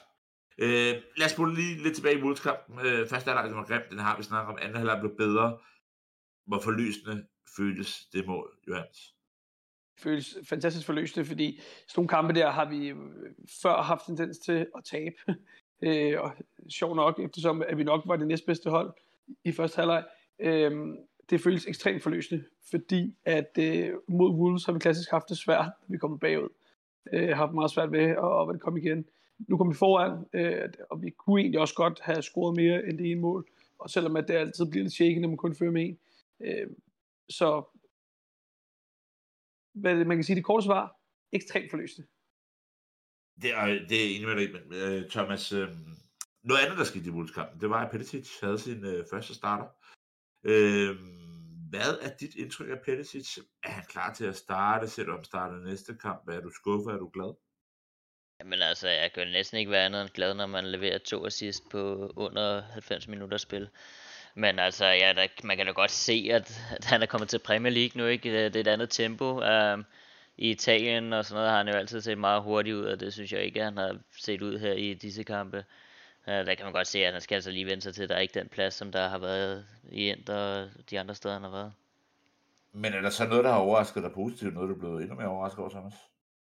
Øh, 0.59 0.95
lad 1.17 1.27
os 1.27 1.33
spole 1.33 1.55
lige 1.55 1.83
lidt 1.83 1.95
tilbage 1.95 2.19
i 2.19 2.23
Wolves-kampen. 2.23 2.87
Øh, 2.87 3.09
første 3.09 3.31
halvleg 3.31 3.57
var 3.57 3.65
grim, 3.65 3.83
den 3.91 3.99
har 3.99 4.17
vi 4.17 4.23
snakket 4.23 4.53
om. 4.53 4.59
Anden 4.61 4.77
halvleg 4.77 5.01
blev 5.01 5.17
bedre. 5.17 5.59
Hvor 6.47 6.61
forløsende 6.61 7.27
føltes 7.57 8.07
det 8.13 8.27
mål, 8.27 8.59
Johannes? 8.69 9.15
føles 9.99 10.39
fantastisk 10.45 10.87
forløsende, 10.87 11.27
fordi 11.27 11.61
sådan 11.87 12.01
nogle 12.01 12.09
kampe 12.09 12.35
der 12.35 12.51
har 12.51 12.65
vi 12.65 12.89
øh, 12.89 12.97
før 13.63 13.83
haft 13.83 14.07
tendens 14.07 14.39
til 14.39 14.67
at 14.77 14.85
tabe. 14.85 15.17
øh, 15.87 16.21
og 16.21 16.33
sjov 16.69 16.97
nok, 16.97 17.21
eftersom 17.21 17.63
at 17.69 17.79
vi 17.79 17.85
nok 17.85 18.03
var 18.07 18.17
det 18.17 18.27
næstbedste 18.27 18.71
hold 18.71 18.93
i 19.45 19.53
første 19.53 19.77
halvleg. 19.77 20.05
Øh, 20.39 20.97
det 21.31 21.41
føles 21.41 21.67
ekstremt 21.67 22.03
forløsende, 22.03 22.45
fordi 22.71 23.15
at 23.25 23.59
øh, 23.59 23.95
mod 24.09 24.31
Wolves 24.31 24.65
har 24.65 24.73
vi 24.73 24.79
klassisk 24.79 25.11
haft 25.11 25.29
det 25.29 25.39
svært, 25.39 25.65
når 25.65 25.93
vi 25.93 25.99
kommer 25.99 26.19
bagud. 26.19 26.49
Øh, 27.13 27.29
har 27.29 27.35
haft 27.35 27.55
meget 27.55 27.71
svært 27.71 27.93
ved 27.93 28.01
at, 28.01 28.55
at 28.55 28.61
komme 28.61 28.81
igen 28.81 29.05
nu 29.39 29.57
kom 29.57 29.71
vi 29.71 29.75
foran, 29.75 30.25
øh, 30.33 30.73
og 30.91 31.03
vi 31.03 31.11
kunne 31.11 31.41
egentlig 31.41 31.61
også 31.61 31.75
godt 31.75 32.01
have 32.01 32.23
scoret 32.23 32.57
mere 32.57 32.87
end 32.87 32.99
det 32.99 33.11
ene 33.11 33.21
mål, 33.21 33.49
og 33.79 33.91
selvom 33.91 34.17
at 34.17 34.29
det 34.29 34.35
altid 34.35 34.71
bliver 34.71 34.83
lidt 34.83 34.95
shaky, 34.95 35.19
når 35.19 35.29
man 35.29 35.37
kun 35.37 35.55
fører 35.55 35.71
med 35.71 35.85
en. 35.85 35.99
Øh, 36.41 36.71
så 37.29 37.79
hvad 39.75 40.05
man 40.05 40.17
kan 40.17 40.25
sige, 40.25 40.37
det 40.37 40.45
korte 40.45 40.65
svar, 40.65 41.01
ekstremt 41.33 41.71
forløsende. 41.71 42.09
Det 43.43 43.51
er, 43.55 43.67
det 43.67 43.97
er 44.05 44.17
enig 44.17 44.29
med 44.29 44.37
dig, 44.37 44.53
men 44.53 44.63
øh, 44.81 45.11
Thomas, 45.11 45.53
Øh, 45.53 45.69
noget 46.43 46.61
andet, 46.63 46.79
der 46.79 46.85
skete 46.85 47.07
i 47.07 47.11
Wolves-kampen, 47.11 47.61
det 47.61 47.71
var, 47.71 47.85
at 47.85 47.91
Peticic 47.91 48.41
havde 48.43 48.59
sin 48.59 48.85
øh, 48.85 49.05
første 49.11 49.35
starter. 49.35 49.69
Øh, 50.45 50.97
hvad 51.71 51.99
er 52.03 52.17
dit 52.21 52.35
indtryk 52.35 52.71
af 52.71 52.81
Peticic? 52.85 53.39
Er 53.63 53.71
han 53.71 53.85
klar 53.89 54.15
til 54.15 54.25
at 54.25 54.37
starte, 54.37 54.89
selvom 54.89 55.25
starter 55.25 55.59
næste 55.59 55.95
kamp? 55.95 56.29
Er 56.29 56.41
du 56.41 56.51
skuffet? 56.51 56.93
Er 56.93 56.99
du 56.99 57.11
glad? 57.15 57.35
Jamen 58.41 58.63
altså, 58.63 58.89
jeg 58.89 59.13
kan 59.13 59.27
næsten 59.27 59.59
ikke 59.59 59.71
være 59.71 59.85
andet 59.85 60.03
end 60.03 60.11
glad, 60.11 60.35
når 60.35 60.47
man 60.47 60.67
leverer 60.67 60.99
to 60.99 61.27
assist 61.27 61.69
på 61.71 62.13
under 62.17 62.63
90 62.63 63.09
minutter 63.09 63.37
spil. 63.37 63.69
Men 64.35 64.59
altså, 64.59 64.85
ja, 64.87 65.13
der, 65.17 65.27
man 65.45 65.57
kan 65.57 65.67
da 65.67 65.73
godt 65.73 65.91
se, 65.91 66.29
at, 66.33 66.61
at 66.71 66.85
han 66.85 67.03
er 67.03 67.07
kommet 67.07 67.29
til 67.29 67.39
Premier 67.39 67.73
League 67.73 68.03
nu, 68.03 68.07
ikke? 68.07 68.45
Det, 68.45 68.55
det 68.55 68.59
er 68.59 68.71
et 68.71 68.75
andet 68.75 68.91
tempo. 68.91 69.41
Um, 69.41 69.85
I 70.37 70.51
Italien 70.51 71.13
og 71.13 71.25
sådan 71.25 71.37
noget 71.37 71.51
har 71.51 71.59
han 71.59 71.69
jo 71.69 71.75
altid 71.75 72.01
set 72.01 72.19
meget 72.19 72.43
hurtigt 72.43 72.77
ud, 72.77 72.85
og 72.85 73.01
det 73.01 73.13
synes 73.13 73.33
jeg 73.33 73.43
ikke, 73.43 73.61
at 73.61 73.65
han 73.65 73.77
har 73.77 73.99
set 74.19 74.43
ud 74.43 74.59
her 74.59 74.73
i 74.73 74.95
disse 74.95 75.25
kampe. 75.25 75.65
Uh, 76.27 76.33
der 76.33 76.55
kan 76.55 76.67
man 76.67 76.73
godt 76.73 76.87
se, 76.87 77.05
at 77.05 77.13
han 77.13 77.23
skal 77.23 77.35
altså 77.35 77.51
lige 77.51 77.67
vende 77.67 77.83
sig 77.83 77.95
til, 77.95 78.03
at 78.03 78.09
der 78.09 78.15
er 78.15 78.21
ikke 78.21 78.41
den 78.41 78.49
plads, 78.49 78.75
som 78.75 78.93
der 78.93 79.09
har 79.09 79.19
været 79.19 79.67
i 79.91 80.11
Inter 80.11 80.35
og 80.35 80.69
de 80.91 81.01
andre 81.01 81.15
steder, 81.15 81.35
han 81.35 81.43
har 81.43 81.51
været. 81.51 81.73
Men 82.73 82.93
er 82.93 83.01
der 83.01 83.11
så 83.11 83.27
noget, 83.27 83.45
der 83.45 83.51
har 83.51 83.59
overrasket 83.59 84.03
dig 84.03 84.13
positivt, 84.13 84.55
noget 84.55 84.69
du 84.69 84.75
er 84.75 84.79
blevet 84.79 85.03
endnu 85.03 85.17
mere 85.17 85.29
overrasket 85.29 85.59
over, 85.59 85.71
Thomas? 85.71 85.95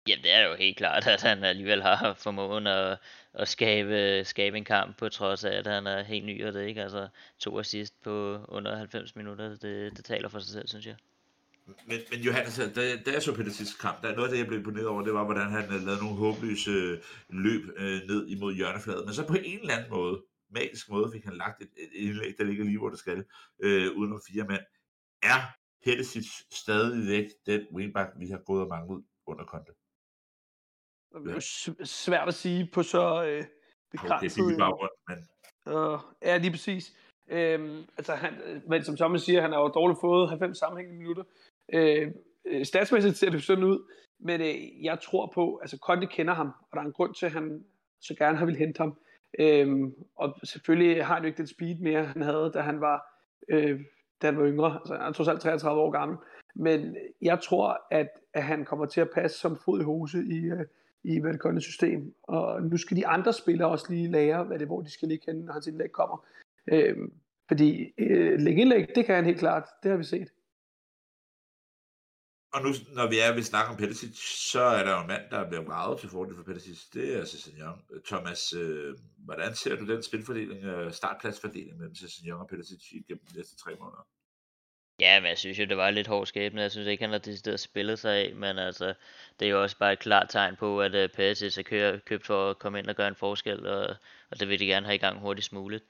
Ja, 0.08 0.16
det 0.24 0.34
er 0.34 0.48
jo 0.48 0.56
helt 0.56 0.78
klart, 0.78 1.08
at 1.08 1.22
han 1.22 1.44
alligevel 1.44 1.82
har 1.82 2.14
formået 2.14 2.68
at, 2.68 2.98
at 3.34 3.48
skabe, 3.48 4.26
skabe 4.26 4.58
en 4.58 4.66
kamp, 4.66 4.98
på 4.98 5.10
trods 5.10 5.44
af, 5.44 5.58
at 5.58 5.68
han 5.68 5.88
er 5.88 6.04
helt 6.04 6.26
ny 6.26 6.46
og 6.46 6.54
det 6.54 6.68
ikke. 6.68 6.84
Altså 6.84 7.08
to 7.40 7.60
assist 7.60 8.04
på 8.04 8.46
under 8.48 8.78
90 8.78 9.16
minutter, 9.16 9.50
det, 9.50 9.98
det 9.98 10.06
taler 10.06 10.30
for 10.30 10.40
sig 10.40 10.50
selv, 10.54 10.68
synes 10.68 10.86
jeg. 10.86 10.96
Men, 11.68 12.00
men 12.12 12.20
Johannes, 12.20 12.60
altså, 12.60 12.82
da, 12.82 12.96
da 13.06 13.12
jeg 13.12 13.22
så 13.22 13.36
Peter 13.36 13.52
sidste 13.52 13.76
kamp, 13.82 14.02
der 14.02 14.10
er 14.10 14.16
noget 14.16 14.28
af 14.28 14.32
det, 14.32 14.40
jeg 14.40 14.48
blev 14.48 14.60
imponeret 14.60 14.88
over, 14.88 15.02
det 15.04 15.14
var, 15.14 15.24
hvordan 15.24 15.52
han 15.52 15.64
øh, 15.64 15.86
lavede 15.86 16.04
nogle 16.04 16.16
håbløse 16.16 16.72
øh, 16.72 17.00
løb 17.30 17.62
øh, 17.78 18.02
ned 18.10 18.28
imod 18.28 18.54
hjørnefladen. 18.56 19.06
Men 19.06 19.14
så 19.14 19.28
på 19.28 19.34
en 19.34 19.60
eller 19.60 19.76
anden 19.76 19.90
måde, 19.90 20.24
magisk 20.50 20.90
måde, 20.90 21.12
fik 21.12 21.24
han 21.24 21.38
lagt 21.38 21.62
et, 21.62 21.70
et 21.78 21.90
indlæg, 21.94 22.34
der 22.38 22.44
ligger 22.44 22.66
lige, 22.66 22.78
hvor 22.78 22.90
det 22.90 23.00
skal, 23.00 23.26
øh, 23.64 23.92
uden 23.92 24.14
om 24.14 24.22
fire 24.30 24.44
mand. 24.44 24.62
Er 25.24 25.40
Pettisic 25.84 26.28
stadigvæk 26.52 27.26
den 27.46 27.62
wingback, 27.76 28.10
vi 28.20 28.28
har 28.28 28.42
gået 28.46 28.62
og 28.62 28.68
manglet 28.68 29.04
under 29.28 29.46
konte? 29.46 29.72
Det 31.14 31.30
er 31.30 31.34
jo 31.34 31.86
svært 31.86 32.28
at 32.28 32.34
sige 32.34 32.70
på 32.74 32.84
så 32.84 33.24
øh, 33.24 33.44
begrænset... 33.92 34.44
Okay, 34.44 34.54
det 34.54 34.60
er 34.60 34.90
men... 35.10 35.28
Uh, 35.76 36.00
ja, 36.22 36.38
lige 36.38 36.52
præcis. 36.52 36.94
Øhm, 37.30 37.84
altså 37.98 38.14
han, 38.14 38.62
men 38.68 38.84
som 38.84 38.98
Thomas 38.98 39.22
siger, 39.22 39.42
han 39.42 39.52
har 39.52 39.60
jo 39.60 39.68
dårligt 39.68 40.00
fået 40.02 40.30
90 40.30 40.58
sammenhængende 40.58 40.98
minutter. 40.98 41.24
Øh, 41.74 42.12
øh, 42.46 42.66
statsmæssigt 42.66 43.18
ser 43.18 43.30
det 43.30 43.44
sådan 43.44 43.64
ud, 43.64 43.92
men 44.20 44.42
øh, 44.42 44.84
jeg 44.84 45.00
tror 45.02 45.32
på, 45.36 45.58
altså 45.62 45.78
Conte 45.78 46.08
kender 46.08 46.34
ham, 46.34 46.48
og 46.48 46.70
der 46.74 46.80
er 46.82 46.86
en 46.86 46.92
grund 46.92 47.14
til, 47.14 47.26
at 47.26 47.32
han 47.32 47.66
så 48.02 48.16
gerne 48.18 48.38
har 48.38 48.46
vil 48.46 48.56
hente 48.56 48.78
ham. 48.78 48.98
Øhm, 49.40 49.94
og 50.16 50.36
selvfølgelig 50.44 51.06
har 51.06 51.14
han 51.14 51.24
jo 51.24 51.28
ikke 51.28 51.38
den 51.38 51.48
speed 51.48 51.76
mere, 51.76 52.06
han 52.06 52.22
havde, 52.22 52.52
da 52.54 52.60
han 52.60 52.82
var, 52.82 53.06
øh, 53.50 53.80
da 54.22 54.28
han 54.28 54.38
var 54.38 54.48
yngre. 54.48 54.80
Altså, 54.80 54.94
han 54.94 55.08
er 55.08 55.12
trods 55.12 55.28
alt 55.28 55.42
33 55.42 55.82
år 55.82 55.92
gammel. 55.92 56.18
Men 56.56 56.98
jeg 57.22 57.40
tror, 57.44 57.78
at, 57.92 58.10
at 58.34 58.44
han 58.44 58.66
kommer 58.66 58.86
til 58.86 59.02
at 59.02 59.10
passe 59.14 59.40
som 59.40 59.58
fod 59.66 59.82
i 59.82 59.84
hose 59.84 60.18
i, 60.18 60.46
øh, 60.46 60.66
i 61.04 61.20
hvad 61.20 61.62
system. 61.62 62.16
Og 62.24 62.64
nu 62.64 62.78
skal 62.78 62.98
de 62.98 63.08
andre 63.08 63.34
spillere 63.34 63.70
også 63.70 63.86
lige 63.90 64.12
lære, 64.12 64.44
hvad 64.44 64.60
det 64.60 64.68
hvor 64.68 64.82
de 64.82 64.92
skal 64.92 65.08
ligge 65.08 65.26
henne, 65.28 65.46
når 65.46 65.54
hans 65.54 65.68
indlæg 65.68 65.92
kommer. 65.92 66.26
Øh, 66.72 66.98
fordi 67.48 67.94
øh, 67.98 68.40
lægge 68.40 68.62
indlæg, 68.62 68.88
det 68.96 69.06
kan 69.06 69.16
han 69.16 69.26
helt 69.26 69.40
klart. 69.40 69.64
Det 69.84 69.92
har 69.92 69.98
vi 69.98 70.04
set. 70.04 70.28
Og 72.54 72.64
nu, 72.64 72.70
når 72.96 73.10
vi 73.10 73.20
er 73.20 73.34
ved 73.34 73.44
snakke 73.44 73.72
om 73.72 73.78
Pettisic, 73.78 74.16
så 74.52 74.62
er 74.62 74.84
der 74.84 74.92
jo 74.96 75.02
en 75.02 75.08
mand, 75.08 75.22
der 75.32 75.50
bliver 75.50 75.64
vraget 75.64 76.00
til 76.00 76.10
fordel 76.10 76.36
for 76.36 76.44
Pettisic. 76.44 76.90
Det 76.94 77.18
er 77.18 77.26
Cessignon. 77.26 77.80
Thomas, 78.06 78.54
øh, 78.54 78.98
hvordan 79.18 79.56
ser 79.56 79.76
du 79.76 79.86
den 79.94 80.04
spilfordeling, 80.04 80.64
øh, 80.64 80.92
startpladsfordeling 80.92 81.78
mellem 81.78 81.96
Cessignon 81.96 82.40
og 82.40 82.48
Pettisic 82.48 82.92
gennem 83.08 83.26
de 83.30 83.38
næste 83.38 83.56
tre 83.58 83.72
måneder? 83.80 84.08
Ja, 85.00 85.20
men 85.20 85.30
jeg 85.30 85.38
synes 85.38 85.60
jo, 85.60 85.66
det 85.66 85.78
var 85.78 85.92
lidt 85.92 86.08
hård 86.08 86.26
skæbne. 86.26 86.62
Jeg 86.62 86.72
synes 86.72 86.88
ikke, 86.88 87.04
han 87.04 87.12
har 87.12 87.18
decideret 87.18 87.60
spillet 87.60 88.00
sig 88.00 88.16
af, 88.16 88.36
men 88.36 88.58
altså, 88.58 88.94
det 89.40 89.46
er 89.46 89.50
jo 89.50 89.62
også 89.62 89.78
bare 89.78 89.94
et 89.94 90.00
klart 90.00 90.30
tegn 90.30 90.56
på, 90.56 90.82
at 90.82 90.96
uh, 90.96 91.10
Perisic 91.16 91.58
er 91.58 91.98
købt 92.06 92.26
for 92.26 92.50
at 92.50 92.60
komme 92.60 92.80
ind 92.80 92.88
og 92.88 92.96
gøre 92.96 93.08
en 93.08 93.16
forskel, 93.16 93.68
og, 93.68 93.96
og 94.32 94.40
det 94.40 94.50
vil 94.50 94.60
de 94.60 94.66
gerne 94.66 94.86
have 94.86 94.96
i 94.96 95.00
gang 95.00 95.20
hurtigst 95.20 95.54
muligt. 95.54 95.84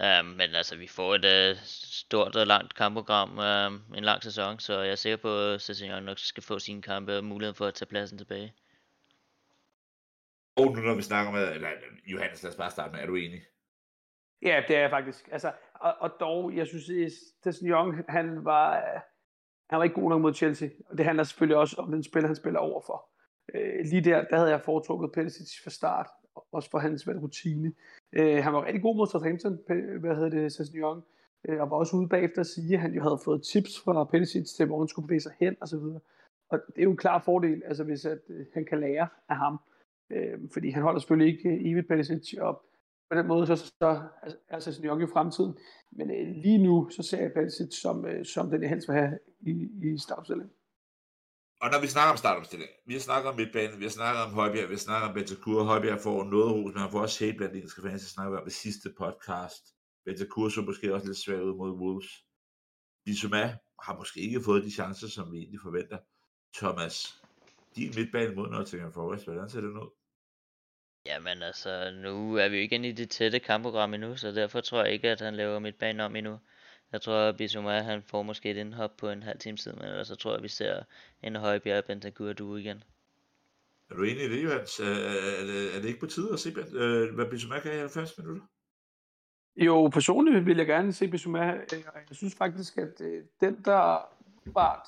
Um, 0.00 0.24
men 0.24 0.54
altså, 0.54 0.76
vi 0.76 0.86
får 0.86 1.14
et 1.14 1.52
uh, 1.52 1.58
stort 1.64 2.36
og 2.36 2.46
langt 2.46 2.74
kampprogram, 2.74 3.38
um, 3.38 3.96
en 3.96 4.04
lang 4.04 4.22
sæson, 4.22 4.58
så 4.58 4.80
jeg 4.80 4.92
er 4.92 4.96
sikker 4.96 5.16
på, 5.16 5.38
at 5.38 5.62
Cessignon 5.62 6.02
nok 6.02 6.18
skal 6.18 6.42
få 6.42 6.58
sine 6.58 6.82
kampe 6.82 7.16
og 7.16 7.24
muligheden 7.24 7.56
for 7.56 7.66
at 7.66 7.74
tage 7.74 7.88
pladsen 7.88 8.18
tilbage. 8.18 8.54
Og 10.56 10.76
nu 10.76 10.82
når 10.82 10.94
vi 10.94 11.02
snakker 11.02 11.32
med, 11.32 11.52
eller 11.54 11.68
Johannes, 12.06 12.42
lad 12.42 12.50
os 12.50 12.56
bare 12.56 12.70
starte 12.70 12.92
med, 12.92 13.00
er 13.00 13.06
du 13.06 13.14
enig? 13.16 13.42
Ja, 14.42 14.62
det 14.68 14.76
er 14.76 14.80
jeg 14.80 14.90
faktisk. 14.90 15.28
Altså, 15.32 15.52
og, 15.80 15.94
og 16.00 16.10
dog, 16.20 16.56
jeg 16.56 16.66
synes, 16.66 16.90
at 16.90 17.12
Destin 17.44 17.68
Young, 17.68 17.94
han 18.08 18.44
var, 18.44 18.82
han 19.70 19.78
var 19.78 19.84
ikke 19.84 20.00
god 20.00 20.10
nok 20.10 20.20
mod 20.20 20.34
Chelsea. 20.34 20.68
Og 20.86 20.98
det 20.98 21.06
handler 21.06 21.24
selvfølgelig 21.24 21.56
også 21.56 21.76
om 21.78 21.90
den 21.90 22.02
spiller, 22.02 22.26
han 22.26 22.36
spiller 22.36 22.60
overfor. 22.60 23.08
Øh, 23.54 23.84
lige 23.84 24.04
der, 24.04 24.24
der 24.24 24.36
havde 24.36 24.50
jeg 24.50 24.60
foretrukket 24.60 25.12
Perisic 25.12 25.62
fra 25.64 25.70
start, 25.70 26.06
også 26.52 26.70
for 26.70 26.78
hans 26.78 27.02
hvad, 27.02 27.14
rutine. 27.14 27.72
Øh, 28.12 28.44
han 28.44 28.52
var 28.52 28.64
rigtig 28.64 28.82
god 28.82 28.96
mod 28.96 29.06
Southampton, 29.06 29.58
hvad 30.00 30.14
hedder 30.14 30.28
det, 30.28 30.58
Destin 30.58 30.80
Young, 30.80 31.04
øh, 31.48 31.60
og 31.60 31.70
var 31.70 31.76
også 31.76 31.96
ude 31.96 32.08
bagefter 32.08 32.40
at 32.40 32.46
sige, 32.46 32.74
at 32.74 32.80
han 32.80 32.94
jo 32.94 33.02
havde 33.02 33.20
fået 33.24 33.42
tips 33.42 33.80
fra 33.84 34.04
Perisic 34.04 34.46
til, 34.56 34.66
hvor 34.66 34.78
han 34.78 34.88
skulle 34.88 35.06
bevæge 35.06 35.20
sig 35.20 35.32
hen, 35.40 35.56
og 35.60 35.68
så 35.68 35.78
videre. 35.78 36.00
Og 36.50 36.58
det 36.66 36.78
er 36.78 36.82
jo 36.82 36.90
en 36.90 36.96
klar 36.96 37.22
fordel, 37.24 37.62
altså 37.64 37.84
hvis 37.84 38.04
at, 38.04 38.18
øh, 38.28 38.46
han 38.54 38.64
kan 38.64 38.80
lære 38.80 39.08
af 39.28 39.36
ham. 39.36 39.58
Øh, 40.10 40.38
fordi 40.52 40.70
han 40.70 40.82
holder 40.82 41.00
selvfølgelig 41.00 41.36
ikke 41.36 41.48
øh, 41.48 41.70
evigt 41.70 41.88
Perisic 41.88 42.38
op 42.40 42.62
på 43.10 43.18
den 43.18 43.26
måde, 43.26 43.46
så, 43.46 43.56
så 43.56 44.02
er 44.48 44.58
Sessignon 44.58 45.02
i 45.02 45.06
fremtiden. 45.12 45.58
Men 45.92 46.10
øh, 46.10 46.26
lige 46.44 46.58
nu, 46.58 46.90
så 46.90 47.02
ser 47.02 47.20
jeg 47.20 47.32
Perisic 47.34 47.80
som, 47.82 48.06
øh, 48.06 48.26
som 48.26 48.50
den, 48.50 48.62
jeg 48.62 48.70
helst 48.70 48.88
vil 48.88 48.96
have 48.96 49.18
i, 49.40 49.52
i 49.88 49.98
startopstillingen. 49.98 50.52
Og 51.62 51.70
når 51.72 51.80
vi 51.80 51.86
snakker 51.86 52.10
om 52.10 52.16
startopstilling, 52.16 52.70
vi 52.86 52.92
har 52.92 53.00
snakket 53.00 53.28
om 53.30 53.36
midtbanen, 53.36 53.78
vi 53.78 53.84
har 53.84 53.90
snakket 53.90 54.22
om 54.22 54.30
Højbjerg, 54.30 54.68
vi 54.68 54.74
har 54.74 54.86
snakket 54.88 55.08
om 55.08 55.14
Bentancur. 55.14 55.62
Højbjerg 55.62 56.00
får 56.00 56.24
noget 56.24 56.52
ros, 56.54 56.74
men 56.74 56.82
han 56.82 56.90
får 56.90 57.00
også 57.00 57.24
hate 57.24 57.36
blandt 57.36 57.54
engelske 57.54 57.82
fans, 57.82 58.02
jeg 58.06 58.14
snakker 58.16 58.38
om 58.38 58.44
det 58.44 58.52
sidste 58.64 58.88
podcast. 58.98 59.62
Bentancur 60.04 60.48
så 60.48 60.60
måske 60.60 60.94
også 60.94 61.06
lidt 61.06 61.18
svært 61.24 61.42
ud 61.42 61.56
mod 61.56 61.72
Wolves. 61.80 62.10
Bissouma 63.04 63.44
har 63.84 63.96
måske 63.96 64.20
ikke 64.20 64.40
fået 64.48 64.64
de 64.64 64.70
chancer, 64.70 65.08
som 65.08 65.32
vi 65.32 65.36
egentlig 65.38 65.60
forventer. 65.62 65.98
Thomas, 66.58 67.22
din 67.76 67.92
midtbane 67.96 68.34
mod 68.34 68.48
Nottingham 68.50 68.92
Forest, 68.92 69.24
hvordan 69.24 69.48
ser 69.48 69.60
det 69.60 69.68
ud? 69.68 69.97
Jamen 71.08 71.42
altså, 71.42 71.90
nu 72.02 72.36
er 72.36 72.48
vi 72.48 72.56
jo 72.56 72.62
ikke 72.62 72.74
inde 72.74 72.88
i 72.88 72.92
det 72.92 73.10
tætte 73.10 73.38
kampprogram 73.38 73.94
endnu, 73.94 74.16
så 74.16 74.32
derfor 74.32 74.60
tror 74.60 74.84
jeg 74.84 74.92
ikke, 74.92 75.10
at 75.10 75.20
han 75.20 75.34
laver 75.34 75.58
midtbanen 75.58 76.00
om 76.00 76.16
endnu. 76.16 76.38
Jeg 76.92 77.02
tror, 77.02 77.28
at 77.28 77.36
Bissouma, 77.36 77.80
han 77.80 78.02
får 78.02 78.22
måske 78.22 78.50
et 78.50 78.56
indhop 78.56 78.96
på 78.96 79.08
en 79.08 79.22
halv 79.22 79.38
time 79.38 79.56
tid, 79.56 79.72
men 79.72 79.84
ellers 79.84 80.08
så 80.08 80.16
tror 80.16 80.30
jeg, 80.30 80.36
at 80.36 80.42
vi 80.42 80.48
ser 80.48 80.82
en 81.22 81.36
Højbjerg 81.36 81.78
og 81.78 81.84
Bentancur 81.84 82.32
du 82.32 82.56
igen. 82.56 82.82
Er 83.90 83.94
du 83.94 84.02
enig 84.02 84.24
i 84.24 84.30
det, 84.30 84.44
Johans? 84.44 84.80
Er, 84.80 84.84
er, 84.84 85.44
det, 85.46 85.76
er 85.76 85.80
det 85.80 85.88
ikke 85.88 86.00
på 86.00 86.06
tide 86.06 86.32
at 86.32 86.40
se, 86.40 86.48
øh, 86.74 87.14
hvad 87.14 87.26
Bissouma 87.30 87.60
kan 87.60 87.72
i 87.72 87.78
90 87.78 88.18
minutter? 88.18 88.42
Jo, 89.56 89.90
personligt 89.92 90.46
vil 90.46 90.56
jeg 90.56 90.66
gerne 90.66 90.92
se 90.92 91.08
Bissouma. 91.08 91.40
Jeg 92.08 92.16
synes 92.16 92.34
faktisk, 92.34 92.78
at 92.78 93.00
øh, 93.00 93.24
den, 93.40 93.62
der 93.64 94.08
bare 94.54 94.80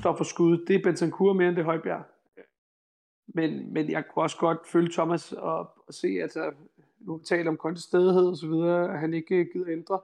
står 0.00 0.16
for 0.16 0.24
skud, 0.24 0.64
det 0.66 0.76
er 0.76 0.82
Bentancur 0.82 1.32
mere 1.32 1.48
end 1.48 1.56
det 1.56 1.64
Højbjerg. 1.64 2.13
Men, 3.26 3.72
men 3.72 3.90
jeg 3.90 4.04
kunne 4.08 4.22
også 4.22 4.38
godt 4.38 4.58
følge 4.66 4.92
Thomas 4.92 5.32
og, 5.32 5.58
og 5.86 5.94
se, 5.94 6.08
altså, 6.22 6.52
nu 7.00 7.18
taler 7.18 7.50
om 7.50 7.56
kontistedighed 7.56 8.26
og 8.26 8.36
så 8.36 8.46
videre, 8.46 8.92
at 8.92 9.00
han 9.00 9.14
ikke 9.14 9.34
øh, 9.34 9.46
gider 9.52 9.72
ændre, 9.72 10.00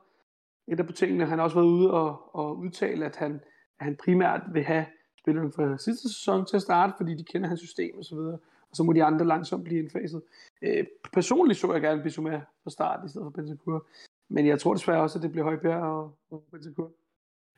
ændre 0.69 0.85
på 0.85 0.93
tingene. 0.93 1.27
Han 1.27 1.39
har 1.39 1.45
også 1.45 1.57
været 1.57 1.67
ude 1.67 1.91
og, 1.91 2.35
og 2.37 2.59
udtale, 2.59 3.05
at 3.05 3.17
han, 3.17 3.41
at 3.79 3.85
han 3.85 3.97
primært 3.97 4.41
vil 4.53 4.63
have 4.63 4.87
spillerne 5.19 5.53
fra 5.53 5.79
sidste 5.79 6.09
sæson 6.09 6.47
til 6.47 6.57
at 6.57 6.63
starte, 6.63 6.93
fordi 6.97 7.15
de 7.15 7.25
kender 7.25 7.49
hans 7.49 7.61
system 7.61 7.99
og 7.99 8.05
så 8.05 8.15
videre. 8.15 8.39
Og 8.71 8.77
så 8.77 8.83
må 8.83 8.93
de 8.93 9.05
andre 9.05 9.27
langsomt 9.27 9.65
blive 9.65 9.81
indfaset. 9.83 10.23
Øh, 10.63 10.87
personligt 11.13 11.59
så 11.59 11.73
jeg 11.73 11.83
gerne 11.83 12.03
Bissouma 12.03 12.43
fra 12.63 12.71
start 12.71 13.01
i 13.07 13.09
stedet 13.09 13.25
for 13.25 13.31
Bentancur. 13.31 13.87
Men 14.29 14.47
jeg 14.47 14.61
tror 14.61 14.75
desværre 14.75 15.03
også, 15.03 15.19
at 15.19 15.23
det 15.23 15.31
bliver 15.31 15.45
Højbjerg 15.45 15.83
og, 15.83 16.15
og 16.31 16.43
Bentancur. 16.51 16.91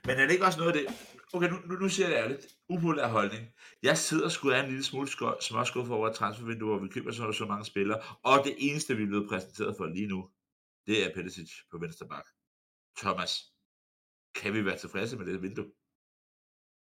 Men 0.07 0.19
er 0.19 0.27
det 0.27 0.33
ikke 0.33 0.45
også 0.45 0.59
noget 0.59 0.77
af 0.77 0.79
det, 0.79 0.95
okay, 1.33 1.49
nu, 1.49 1.57
nu, 1.67 1.75
nu 1.75 1.89
siger 1.89 2.09
jeg 2.09 2.17
det 2.17 2.25
ærligt, 2.25 2.47
upopulær 2.69 3.09
holdning. 3.09 3.49
Jeg 3.83 3.99
sidder 3.99 4.29
sgu 4.29 4.51
af 4.51 4.61
en 4.61 4.69
lille 4.69 4.85
smule 4.85 5.09
småskuffet 5.41 5.97
over 5.97 6.09
et 6.09 6.15
transfervindue, 6.15 6.69
hvor 6.69 6.87
vi 6.87 6.89
køber 6.89 7.13
så, 7.13 7.33
så 7.33 7.47
mange 7.47 7.65
spillere, 7.65 8.01
og 8.23 8.45
det 8.45 8.55
eneste, 8.59 8.97
vi 8.97 9.03
er 9.03 9.07
blevet 9.07 9.29
præsenteret 9.29 9.75
for 9.77 9.87
lige 9.87 10.07
nu, 10.07 10.31
det 10.87 11.07
er 11.07 11.15
Pettisic 11.15 11.51
på 11.71 11.79
venstre 11.79 12.09
bak. 12.09 12.27
Thomas, 12.99 13.53
kan 14.35 14.55
vi 14.55 14.65
være 14.65 14.79
tilfredse 14.79 15.17
med 15.17 15.27
det 15.27 15.43
vindue? 15.43 15.67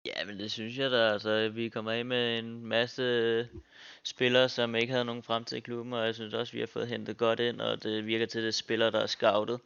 Ja, 0.07 0.25
men 0.27 0.39
det 0.39 0.51
synes 0.51 0.79
jeg 0.79 0.91
da. 0.91 1.13
Altså, 1.13 1.49
vi 1.49 1.69
kommer 1.69 1.93
ind 1.93 2.09
med 2.09 2.39
en 2.39 2.67
masse 2.67 3.49
spillere, 4.05 4.49
som 4.49 4.75
ikke 4.75 4.93
havde 4.93 5.05
nogen 5.05 5.23
fremtid 5.23 5.57
i 5.57 5.61
klubben, 5.61 5.93
og 5.93 6.07
jeg 6.07 6.15
synes 6.15 6.35
også, 6.35 6.53
vi 6.53 6.61
har 6.61 6.67
fået 6.67 6.89
hentet 6.89 7.17
godt 7.17 7.41
ind, 7.41 7.61
og 7.61 7.83
det 7.83 8.07
virker 8.07 8.27
til, 8.27 8.39
at 8.39 8.43
det 8.43 8.49
er 8.49 8.53
spillere, 8.53 8.91
der 8.91 9.01
er 9.01 9.07
scoutet 9.07 9.61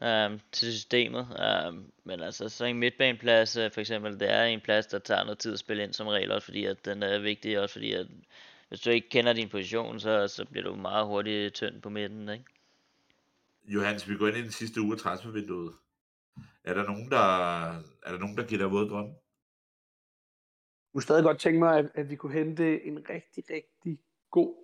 um, 0.00 0.40
til 0.52 0.72
systemet. 0.72 1.26
Um, 1.68 1.92
men 2.04 2.20
altså, 2.20 2.48
så 2.48 2.64
en 2.64 2.78
midtbaneplads, 2.78 3.56
uh, 3.56 3.70
for 3.72 3.80
eksempel, 3.80 4.20
det 4.20 4.30
er 4.30 4.44
en 4.44 4.60
plads, 4.60 4.86
der 4.86 4.98
tager 4.98 5.24
noget 5.24 5.38
tid 5.38 5.52
at 5.52 5.58
spille 5.58 5.82
ind 5.82 5.92
som 5.92 6.06
regel, 6.06 6.32
også 6.32 6.44
fordi 6.44 6.64
at 6.64 6.84
den 6.84 7.02
er 7.02 7.18
vigtig, 7.18 7.60
også 7.60 7.72
fordi 7.72 7.92
at 7.92 8.06
hvis 8.68 8.80
du 8.80 8.90
ikke 8.90 9.08
kender 9.08 9.32
din 9.32 9.48
position, 9.48 10.00
så, 10.00 10.28
så 10.28 10.44
bliver 10.44 10.64
du 10.64 10.74
meget 10.74 11.06
hurtigt 11.06 11.54
tynd 11.54 11.82
på 11.82 11.88
midten, 11.88 12.28
ikke? 12.28 12.44
Johannes, 13.64 14.08
vi 14.08 14.16
går 14.16 14.28
ind 14.28 14.36
i 14.36 14.42
den 14.42 14.50
sidste 14.50 14.80
uge 14.80 14.92
af 14.92 14.98
transfervinduet. 14.98 15.74
Er 16.64 16.74
der 16.74 16.86
nogen, 16.86 17.10
der, 17.10 17.66
er 17.78 18.12
der, 18.12 18.18
nogen, 18.18 18.36
der 18.36 18.46
giver 18.46 18.58
dig 18.58 18.70
våde 18.70 18.88
drømme? 18.88 19.10
Jeg 19.10 20.92
kunne 20.92 21.02
stadig 21.02 21.24
godt 21.24 21.38
tænke 21.38 21.58
mig, 21.58 21.78
at, 21.78 21.90
at 21.94 22.10
vi 22.10 22.16
kunne 22.16 22.32
hente 22.32 22.84
en 22.84 22.98
rigtig, 23.08 23.44
rigtig 23.50 23.98
god 24.30 24.54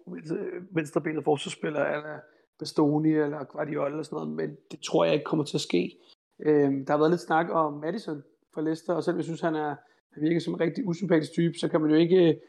venstrebenet 0.75 1.25
forsvarsspiller, 1.25 1.85
eller 1.85 2.21
Bastoni 2.58 3.12
eller 3.12 3.44
Guardiola 3.44 3.90
eller 3.90 4.02
sådan 4.02 4.16
noget, 4.16 4.30
men 4.30 4.56
det 4.70 4.80
tror 4.80 5.04
jeg 5.04 5.14
ikke 5.14 5.25
kommer 5.25 5.44
til 5.44 5.56
at 5.56 5.60
ske. 5.60 5.98
Øh, 6.40 6.86
der 6.86 6.90
har 6.90 6.98
været 6.98 7.10
lidt 7.10 7.20
snak 7.20 7.46
om 7.50 7.72
Madison 7.72 8.22
fra 8.54 8.60
Leicester, 8.60 8.94
og 8.94 9.04
selvom 9.04 9.18
jeg 9.18 9.25
synes, 9.25 9.40
han 9.40 9.54
er 9.54 9.75
han 10.16 10.22
virker 10.22 10.40
som 10.40 10.54
en 10.54 10.60
rigtig 10.60 10.88
usympatisk 10.88 11.32
type, 11.32 11.58
så 11.58 11.68
kan 11.68 11.80
man 11.80 11.90
jo 11.90 11.96
ikke, 11.96 12.40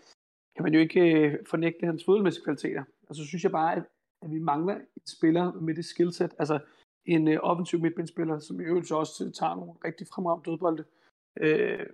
kan 0.56 0.64
man 0.64 0.74
jo 0.74 0.80
ikke 0.80 1.02
øh, 1.02 1.38
fornægte 1.50 1.86
hans 1.86 2.06
fodboldmæssige 2.06 2.44
kvaliteter. 2.44 2.84
Og 3.10 3.16
så 3.16 3.26
synes 3.26 3.44
jeg 3.44 3.52
bare, 3.52 3.76
at, 3.76 3.84
at 4.22 4.32
vi 4.32 4.40
mangler 4.40 4.76
en 4.76 5.08
spiller 5.08 5.52
med 5.52 5.76
det 5.76 5.86
skillset, 5.86 6.36
altså 6.40 6.60
en 7.06 7.28
øh, 7.28 7.40
offensiv 7.42 7.80
midtbindspiller, 7.80 8.40
som 8.40 8.60
i 8.62 8.64
øvrigt 8.64 8.92
også 8.92 9.32
tager 9.32 9.56
nogle 9.56 9.74
rigtig 9.86 10.08
fremragende 10.08 10.52
dødbolde. 10.52 10.84
Øh, 11.40 11.86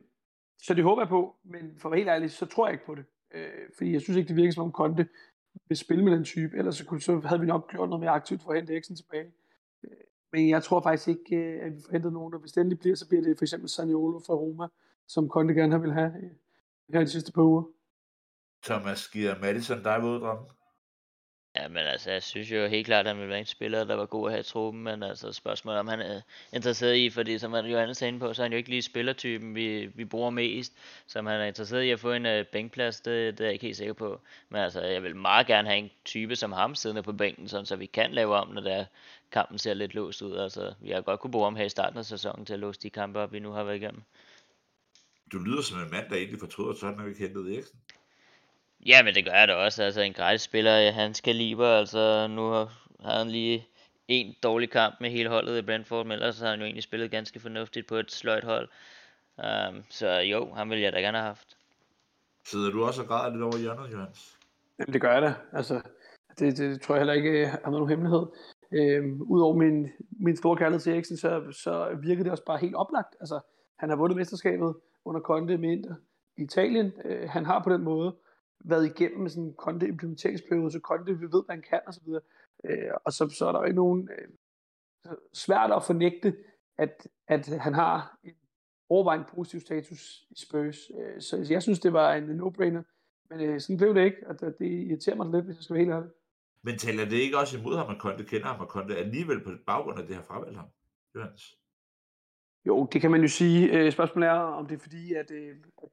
så 0.61 0.73
det 0.73 0.83
håber 0.83 1.01
jeg 1.01 1.09
på, 1.09 1.35
men 1.43 1.75
for 1.77 1.89
at 1.89 1.91
være 1.91 1.99
helt 1.99 2.09
ærlig, 2.09 2.31
så 2.31 2.45
tror 2.45 2.67
jeg 2.67 2.73
ikke 2.73 2.85
på 2.85 2.95
det. 2.95 3.05
Øh, 3.33 3.69
fordi 3.77 3.93
jeg 3.93 4.01
synes 4.01 4.17
ikke, 4.17 4.27
det 4.27 4.35
virker 4.35 4.51
som 4.51 4.63
om 4.63 4.71
Konte 4.71 5.07
vil 5.67 5.77
spille 5.77 6.03
med 6.03 6.13
den 6.13 6.23
type, 6.23 6.57
ellers 6.57 6.75
så, 6.75 6.85
kunne, 6.85 7.01
så 7.01 7.19
havde 7.19 7.41
vi 7.41 7.47
nok 7.47 7.71
gjort 7.71 7.89
noget 7.89 7.99
mere 7.99 8.11
aktivt 8.11 8.41
for 8.41 8.51
at 8.51 8.57
hente 8.57 8.73
Eriksen 8.73 8.95
tilbage. 8.95 9.31
Øh, 9.83 9.91
men 10.31 10.49
jeg 10.49 10.63
tror 10.63 10.81
faktisk 10.81 11.07
ikke, 11.07 11.35
øh, 11.35 11.65
at 11.65 11.71
vi 11.75 11.81
får 11.85 11.91
hentet 11.91 12.13
nogen, 12.13 12.33
og 12.33 12.39
hvis 12.39 12.51
det 12.51 12.61
endelig 12.61 12.79
bliver, 12.79 12.95
så 12.95 13.07
bliver 13.07 13.23
det 13.23 13.37
for 13.37 13.43
eksempel 13.43 13.69
Saniolo 13.69 14.19
fra 14.19 14.33
Roma, 14.33 14.67
som 15.07 15.29
Conte 15.29 15.53
gerne 15.53 15.81
vil 15.81 15.93
have 15.93 16.13
øh, 16.23 16.31
her 16.93 16.99
de 16.99 17.09
sidste 17.09 17.31
par 17.31 17.41
uger. 17.41 17.63
Thomas, 18.63 19.07
giver 19.07 19.39
Madison 19.41 19.83
dig 19.83 19.97
drømme? 20.01 20.45
Ja, 21.55 21.67
men 21.67 21.77
altså, 21.77 22.11
jeg 22.11 22.23
synes 22.23 22.51
jo 22.51 22.67
helt 22.67 22.85
klart, 22.85 23.05
at 23.05 23.07
han 23.07 23.17
ville 23.17 23.29
være 23.29 23.39
en 23.39 23.45
spiller, 23.45 23.83
der 23.83 23.95
var 23.95 24.05
god 24.05 24.27
at 24.27 24.33
have 24.33 24.39
i 24.39 24.43
truppen, 24.43 24.83
men 24.83 25.03
altså 25.03 25.33
spørgsmålet 25.33 25.79
om 25.79 25.87
han 25.87 25.99
er 25.99 26.21
interesseret 26.53 26.95
i, 26.95 27.09
fordi 27.09 27.39
som 27.39 27.55
Johannes 27.55 28.01
er 28.01 28.07
inde 28.07 28.19
på, 28.19 28.33
så 28.33 28.41
er 28.41 28.45
han 28.45 28.51
jo 28.51 28.57
ikke 28.57 28.69
lige 28.69 28.81
spillertypen, 28.81 29.55
vi, 29.55 29.85
vi 29.85 30.05
bruger 30.05 30.29
mest, 30.29 30.73
så 31.07 31.19
om 31.19 31.25
han 31.25 31.41
er 31.41 31.45
interesseret 31.45 31.83
i 31.83 31.89
at 31.89 31.99
få 31.99 32.11
en 32.11 32.25
uh, 32.25 32.45
bænkplads, 32.51 33.01
det, 33.01 33.37
det 33.37 33.39
er 33.39 33.45
jeg 33.45 33.53
ikke 33.53 33.65
helt 33.65 33.77
sikker 33.77 33.93
på. 33.93 34.21
Men 34.49 34.61
altså, 34.61 34.81
jeg 34.81 35.03
vil 35.03 35.15
meget 35.15 35.47
gerne 35.47 35.67
have 35.67 35.79
en 35.79 35.91
type 36.05 36.35
som 36.35 36.51
ham 36.51 36.75
siddende 36.75 37.03
på 37.03 37.13
bænken, 37.13 37.47
sådan, 37.47 37.65
så 37.65 37.75
vi 37.75 37.85
kan 37.85 38.11
lave 38.11 38.35
om, 38.35 38.47
når 38.47 38.61
der 38.61 38.85
kampen 39.31 39.57
ser 39.57 39.73
lidt 39.73 39.95
låst 39.95 40.21
ud. 40.21 40.37
Altså, 40.37 40.73
vi 40.81 40.91
har 40.91 41.01
godt 41.01 41.19
kunne 41.19 41.31
bruge 41.31 41.45
ham 41.45 41.55
her 41.55 41.65
i 41.65 41.69
starten 41.69 41.99
af 41.99 42.05
sæsonen 42.05 42.45
til 42.45 42.53
at 42.53 42.59
låse 42.59 42.79
de 42.79 42.89
kampe 42.89 43.19
op, 43.19 43.33
vi 43.33 43.39
nu 43.39 43.51
har 43.51 43.63
været 43.63 43.75
igennem. 43.75 44.01
Du 45.31 45.37
lyder 45.39 45.61
som 45.61 45.81
en 45.81 45.91
mand, 45.91 46.09
der 46.09 46.15
egentlig 46.15 46.39
fortryder, 46.39 46.73
så 46.73 46.85
han 46.85 47.07
ikke 47.07 47.19
hentet 47.19 47.53
Eriksen. 47.53 47.79
Ja, 48.85 49.03
men 49.03 49.15
det 49.15 49.25
gør 49.25 49.31
jeg 49.31 49.47
da 49.47 49.53
også. 49.53 49.83
Altså 49.83 50.01
en 50.01 50.13
gratis 50.13 50.41
spiller 50.41 50.91
han 50.91 51.13
skal 51.13 51.33
kaliber, 51.33 51.67
altså 51.67 52.27
nu 52.27 52.41
har, 52.41 52.87
har 52.99 53.17
han 53.17 53.29
lige 53.29 53.67
en 54.07 54.35
dårlig 54.43 54.69
kamp 54.69 54.95
med 55.01 55.09
hele 55.09 55.29
holdet 55.29 55.57
i 55.57 55.61
Brentford, 55.61 56.05
men 56.05 56.11
ellers 56.11 56.39
har 56.39 56.49
han 56.49 56.59
jo 56.59 56.65
egentlig 56.65 56.83
spillet 56.83 57.11
ganske 57.11 57.39
fornuftigt 57.39 57.87
på 57.87 57.95
et 57.95 58.11
sløjt 58.11 58.43
hold. 58.43 58.69
Um, 59.37 59.83
så 59.89 60.19
jo, 60.19 60.53
ham 60.53 60.69
vil 60.69 60.79
jeg 60.79 60.93
da 60.93 60.99
gerne 60.99 61.17
have 61.17 61.27
haft. 61.27 61.57
Sidder 62.45 62.71
du 62.71 62.83
også 62.83 63.01
og 63.01 63.07
græder 63.07 63.31
lidt 63.31 63.43
over 63.43 63.57
hjørnet, 63.57 63.93
Johans? 63.93 64.37
Jamen 64.79 64.93
det 64.93 65.01
gør 65.01 65.13
jeg 65.13 65.21
da. 65.21 65.33
Altså, 65.53 65.81
det, 66.39 66.57
det 66.57 66.81
tror 66.81 66.95
jeg 66.95 66.99
heller 66.99 67.13
ikke 67.13 67.47
har 67.47 67.57
været 67.57 67.71
nogen 67.71 67.89
hemmelighed. 67.89 68.25
Øhm, 68.71 69.21
Udover 69.21 69.55
min, 69.55 69.89
min 70.19 70.37
store 70.37 70.57
kærlighed 70.57 70.79
til 70.79 70.93
Eriksen, 70.93 71.17
så, 71.17 71.43
så 71.51 71.97
virker 72.01 72.23
det 72.23 72.31
også 72.31 72.45
bare 72.45 72.57
helt 72.57 72.75
oplagt. 72.75 73.15
Altså, 73.19 73.39
han 73.79 73.89
har 73.89 73.95
vundet 73.95 74.17
mesterskabet 74.17 74.75
under 75.05 75.21
Conte 75.21 75.57
med 75.57 75.71
Inter 75.71 75.95
i 76.37 76.43
Italien. 76.43 76.91
Øh, 77.05 77.29
han 77.29 77.45
har 77.45 77.63
på 77.63 77.73
den 77.73 77.83
måde 77.83 78.15
været 78.63 78.85
igennem 78.85 79.29
sådan 79.29 79.43
en 79.43 79.53
konte 79.53 79.87
implementeringsperiode, 79.87 80.71
så 80.71 80.79
konte 80.79 81.19
vi 81.19 81.25
ved, 81.25 81.45
hvad 81.45 81.55
han 81.55 81.63
kan 81.69 81.81
osv. 81.87 82.07
Øh, 82.65 82.91
og 83.05 83.13
så, 83.13 83.29
så 83.29 83.47
er 83.47 83.51
der 83.51 83.59
jo 83.59 83.65
ikke 83.65 83.75
nogen 83.75 84.09
øh, 84.17 84.27
svært 85.33 85.71
at 85.71 85.83
fornægte, 85.83 86.35
at, 86.77 87.07
at 87.27 87.47
han 87.47 87.73
har 87.73 88.17
en 88.23 88.35
overvejende 88.89 89.25
positiv 89.35 89.59
status 89.59 90.27
i 90.29 90.39
Spurs. 90.45 90.77
Øh, 90.99 91.21
så 91.21 91.47
jeg 91.49 91.61
synes, 91.61 91.79
det 91.79 91.93
var 91.93 92.13
en 92.13 92.41
no-brainer, 92.41 92.83
men 93.29 93.39
øh, 93.39 93.59
sådan 93.59 93.77
blev 93.77 93.95
det 93.95 94.05
ikke, 94.05 94.27
og 94.27 94.39
det, 94.39 94.55
det 94.59 94.65
irriterer 94.65 95.15
mig 95.15 95.31
lidt, 95.31 95.45
hvis 95.45 95.55
jeg 95.55 95.63
skal 95.63 95.73
være 95.73 95.83
helt 95.83 95.93
ærlig. 95.93 96.09
Men 96.63 96.77
taler 96.77 97.05
det 97.05 97.17
ikke 97.17 97.37
også 97.37 97.57
imod 97.57 97.77
ham, 97.77 97.89
at 97.89 98.01
Conte 98.01 98.23
kender 98.23 98.47
ham, 98.47 98.59
og 98.59 98.67
Conte 98.67 98.97
alligevel 98.97 99.43
på 99.43 99.51
baggrund 99.67 99.99
af 99.99 100.07
det 100.07 100.15
her 100.15 100.23
fravalgt 100.23 100.57
ham, 100.57 100.67
Johannes? 101.15 101.57
Jo, 102.65 102.87
det 102.93 103.01
kan 103.01 103.11
man 103.11 103.21
jo 103.21 103.27
sige. 103.27 103.71
Øh, 103.71 103.91
spørgsmålet 103.91 104.29
er, 104.29 104.33
om 104.33 104.67
det 104.67 104.75
er 104.75 104.79
fordi, 104.79 105.13
at, 105.13 105.31
øh, 105.31 105.55
at 105.83 105.89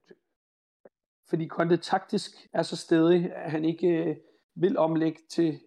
fordi 1.30 1.48
Conte 1.48 1.76
taktisk 1.76 2.30
er 2.52 2.62
så 2.62 2.76
stedig, 2.76 3.32
at 3.34 3.50
han 3.50 3.64
ikke 3.64 3.88
øh, 3.88 4.16
vil 4.54 4.78
omlægge 4.78 5.20
til 5.30 5.60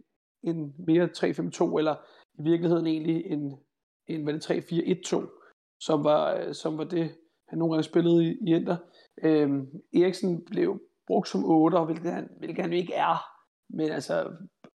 en 0.44 0.74
mere 0.88 1.10
3-5-2, 1.18 1.78
eller 1.78 1.96
i 2.40 2.44
virkeligheden 2.44 2.88
egentlig 2.88 3.26
en, 3.26 3.56
en 4.08 4.24
hvad 4.24 4.34
det, 4.34 4.52
3-4-1-2, 4.52 5.76
som 5.80 6.04
var, 6.04 6.36
øh, 6.36 6.54
som 6.54 6.78
var 6.78 6.84
det, 6.84 7.12
han 7.50 7.60
nogle 7.60 7.74
gange 7.74 7.84
spillede 7.84 8.26
i, 8.26 8.30
i 8.30 8.56
Inter. 8.56 8.78
Øhm, 9.24 9.68
Eriksen 9.94 10.46
blev 10.46 10.82
brugt 11.08 11.28
som 11.28 11.46
8, 11.46 11.80
hvilket 11.80 12.12
han, 12.12 12.30
hvilket 12.40 12.64
han 12.64 12.74
ikke 12.74 12.94
er, 12.94 13.18
men 13.70 13.92
altså 13.92 14.32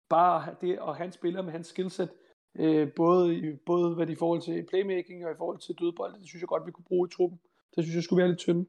bare 0.08 0.54
det, 0.60 0.78
og 0.78 0.96
han 0.96 1.12
spiller 1.12 1.42
med 1.42 1.52
hans 1.52 1.66
skillset, 1.66 2.10
øh, 2.58 2.88
både, 2.96 3.58
både 3.66 3.94
hvad 3.94 4.06
det 4.06 4.12
i 4.12 4.16
forhold 4.16 4.42
til 4.42 4.66
playmaking 4.68 5.26
og 5.26 5.32
i 5.32 5.38
forhold 5.38 5.58
til 5.58 5.74
dødbold, 5.80 6.20
det 6.20 6.28
synes 6.28 6.42
jeg 6.42 6.48
godt, 6.48 6.66
vi 6.66 6.72
kunne 6.72 6.84
bruge 6.88 7.08
i 7.08 7.14
truppen. 7.16 7.40
Det 7.76 7.84
synes 7.84 7.94
jeg 7.94 8.02
skulle 8.02 8.20
være 8.22 8.28
lidt 8.28 8.38
tynde. 8.38 8.66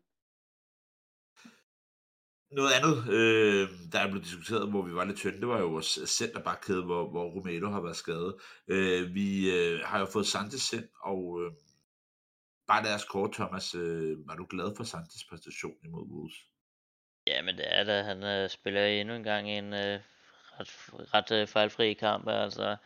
Noget 2.51 2.71
andet, 2.71 3.13
øh, 3.13 3.69
der 3.91 3.99
er 3.99 4.07
blevet 4.07 4.25
diskuteret, 4.25 4.69
hvor 4.69 4.81
vi 4.81 4.95
var 4.95 5.05
lidt 5.05 5.17
tynde, 5.17 5.39
det 5.39 5.47
var 5.47 5.59
jo 5.59 5.67
vores 5.67 5.99
centerbakkæde, 6.07 6.83
hvor, 6.83 7.09
hvor 7.09 7.23
Romero 7.23 7.71
har 7.71 7.81
været 7.81 7.95
skadet. 7.95 8.35
Øh, 8.67 9.13
vi 9.13 9.51
øh, 9.51 9.79
har 9.85 9.99
jo 9.99 10.05
fået 10.05 10.27
Santos 10.27 10.73
ind, 10.73 10.88
og 11.01 11.41
øh, 11.41 11.51
bare 12.67 12.83
deres 12.83 13.03
kort, 13.03 13.31
Thomas, 13.31 13.75
øh, 13.75 14.27
var 14.27 14.35
du 14.35 14.45
glad 14.49 14.75
for 14.77 14.83
Santos 14.83 15.23
præstation 15.29 15.75
imod 15.83 16.05
Wolves? 16.12 16.35
Ja, 17.27 17.41
men 17.41 17.57
det 17.57 17.65
er 17.67 17.83
da. 17.83 18.03
Han 18.03 18.23
øh, 18.23 18.49
spiller 18.49 18.85
endnu 18.85 19.15
en 19.15 19.23
gang 19.23 19.49
en 19.49 19.73
øh, 19.73 19.99
ret, 20.59 20.69
ret 21.13 21.31
øh, 21.31 21.47
fejlfri 21.47 21.93
kamp. 21.93 22.27
Altså, 22.27 22.77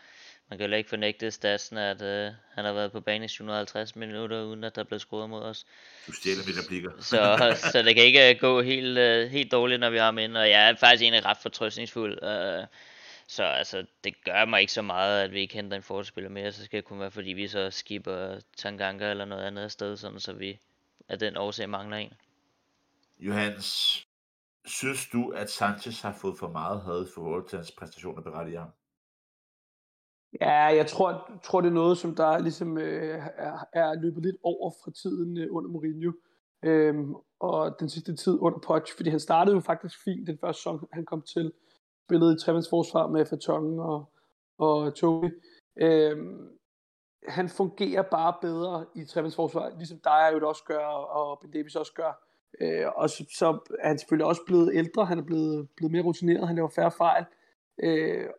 man 0.54 0.58
kan 0.58 0.70
jo 0.70 0.76
ikke 0.76 0.90
fornægte 0.90 1.32
statsen, 1.32 1.78
at 1.78 2.02
øh, 2.02 2.32
han 2.52 2.66
har 2.66 2.74
været 2.74 2.92
på 2.92 3.02
banen 3.02 3.24
i 3.24 3.28
750 3.28 3.96
minutter, 3.96 4.44
uden 4.44 4.64
at 4.64 4.76
der 4.76 4.82
er 4.82 4.86
blevet 4.86 5.02
scoret 5.02 5.30
mod 5.30 5.42
os. 5.42 5.66
Du 6.08 6.12
stjæler 6.12 6.44
mit 6.48 6.56
replikker. 6.64 6.92
så, 7.12 7.58
så 7.72 7.82
det 7.82 7.96
kan 7.96 8.04
ikke 8.04 8.30
øh, 8.30 8.40
gå 8.40 8.62
helt, 8.62 8.98
øh, 8.98 9.30
helt 9.30 9.52
dårligt, 9.52 9.80
når 9.80 9.90
vi 9.90 9.98
har 9.98 10.06
ham 10.06 10.18
ind, 10.18 10.38
og 10.38 10.50
jeg 10.50 10.70
er 10.70 10.76
faktisk 10.76 11.02
egentlig 11.02 11.26
ret 11.26 11.38
fortrøstningsfuld. 11.38 12.24
Øh, 12.24 12.66
så 13.28 13.44
altså, 13.44 13.86
det 14.04 14.24
gør 14.24 14.46
mig 14.46 14.62
ikke 14.62 14.74
så 14.74 14.82
meget, 14.82 15.24
at 15.24 15.32
vi 15.32 15.40
ikke 15.40 15.54
henter 15.54 15.78
en 15.78 15.84
forspiller 15.84 16.30
mere, 16.30 16.52
så 16.52 16.66
skal 16.66 16.78
det 16.78 16.86
kun 16.86 17.00
være, 17.00 17.12
fordi 17.12 17.30
vi 17.30 17.48
så 17.48 17.72
skipper 17.72 18.40
Tanganga 18.58 19.10
eller 19.10 19.26
noget 19.26 19.44
andet 19.44 19.72
sted, 19.72 19.98
sådan, 19.98 20.20
så 20.20 20.34
vi 20.34 20.60
af 21.10 21.20
den 21.20 21.38
årsag 21.38 21.70
mangler 21.70 21.98
en. 21.98 22.14
Johans, 23.20 24.00
synes 24.66 25.08
du, 25.14 25.30
at 25.30 25.52
Sanchez 25.52 26.02
har 26.02 26.18
fået 26.22 26.38
for 26.40 26.50
meget 26.50 26.82
had 26.82 27.08
for 27.08 27.22
forhold 27.22 27.50
til 27.50 27.58
hans 27.58 27.72
præstationer 27.72 28.22
berettiget 28.22 28.60
ham? 28.60 28.70
Ja, 30.42 30.62
jeg 30.62 30.88
tror, 30.88 31.32
tror 31.44 31.62
det 31.62 31.68
er 31.68 31.74
noget, 31.74 31.98
som 31.98 32.16
der 32.16 32.38
ligesom 32.38 32.78
øh, 32.78 33.28
er, 33.38 33.68
er 33.74 33.94
løbet 33.94 34.24
lidt 34.24 34.36
over 34.44 34.72
fra 34.84 34.92
tiden 34.92 35.38
øh, 35.38 35.48
under 35.52 35.70
Mourinho. 35.70 36.12
Øhm, 36.64 37.16
og 37.40 37.80
den 37.80 37.90
sidste 37.90 38.16
tid 38.16 38.38
under 38.40 38.60
Poch, 38.60 38.96
fordi 38.96 39.10
han 39.10 39.20
startede 39.20 39.56
jo 39.56 39.62
faktisk 39.62 40.04
fint 40.04 40.28
den 40.28 40.38
første 40.38 40.60
sæson, 40.60 40.88
han 40.92 41.06
kom 41.06 41.22
til. 41.22 41.52
Spillede 42.08 42.34
i 42.34 42.40
tremandsforsvar 42.40 43.08
med 43.08 43.26
Fatongen 43.26 43.80
og, 43.80 44.14
og 44.58 44.96
Tobi. 44.96 45.28
Øhm, 45.78 46.50
han 47.28 47.50
fungerer 47.50 48.02
bare 48.02 48.34
bedre 48.42 48.86
i 48.96 49.06
tremandsforsvar, 49.06 49.72
ligesom 49.78 50.00
dig 50.04 50.30
jo 50.34 50.40
det 50.40 50.48
også 50.48 50.64
gør, 50.68 50.86
og 50.88 51.40
Ben 51.42 51.52
Davis 51.52 51.76
også 51.76 51.94
gør. 51.94 52.28
Øh, 52.62 52.86
og 52.96 53.10
så, 53.10 53.26
så 53.38 53.48
er 53.80 53.88
han 53.88 53.98
selvfølgelig 53.98 54.26
også 54.26 54.42
blevet 54.46 54.72
ældre, 54.74 55.06
han 55.06 55.20
er 55.20 55.24
blevet, 55.24 55.70
blevet 55.76 55.92
mere 55.92 56.04
rutineret, 56.04 56.48
han 56.48 56.56
laver 56.56 56.70
færre 56.70 56.92
fejl. 56.92 57.24
Øh, 57.24 57.43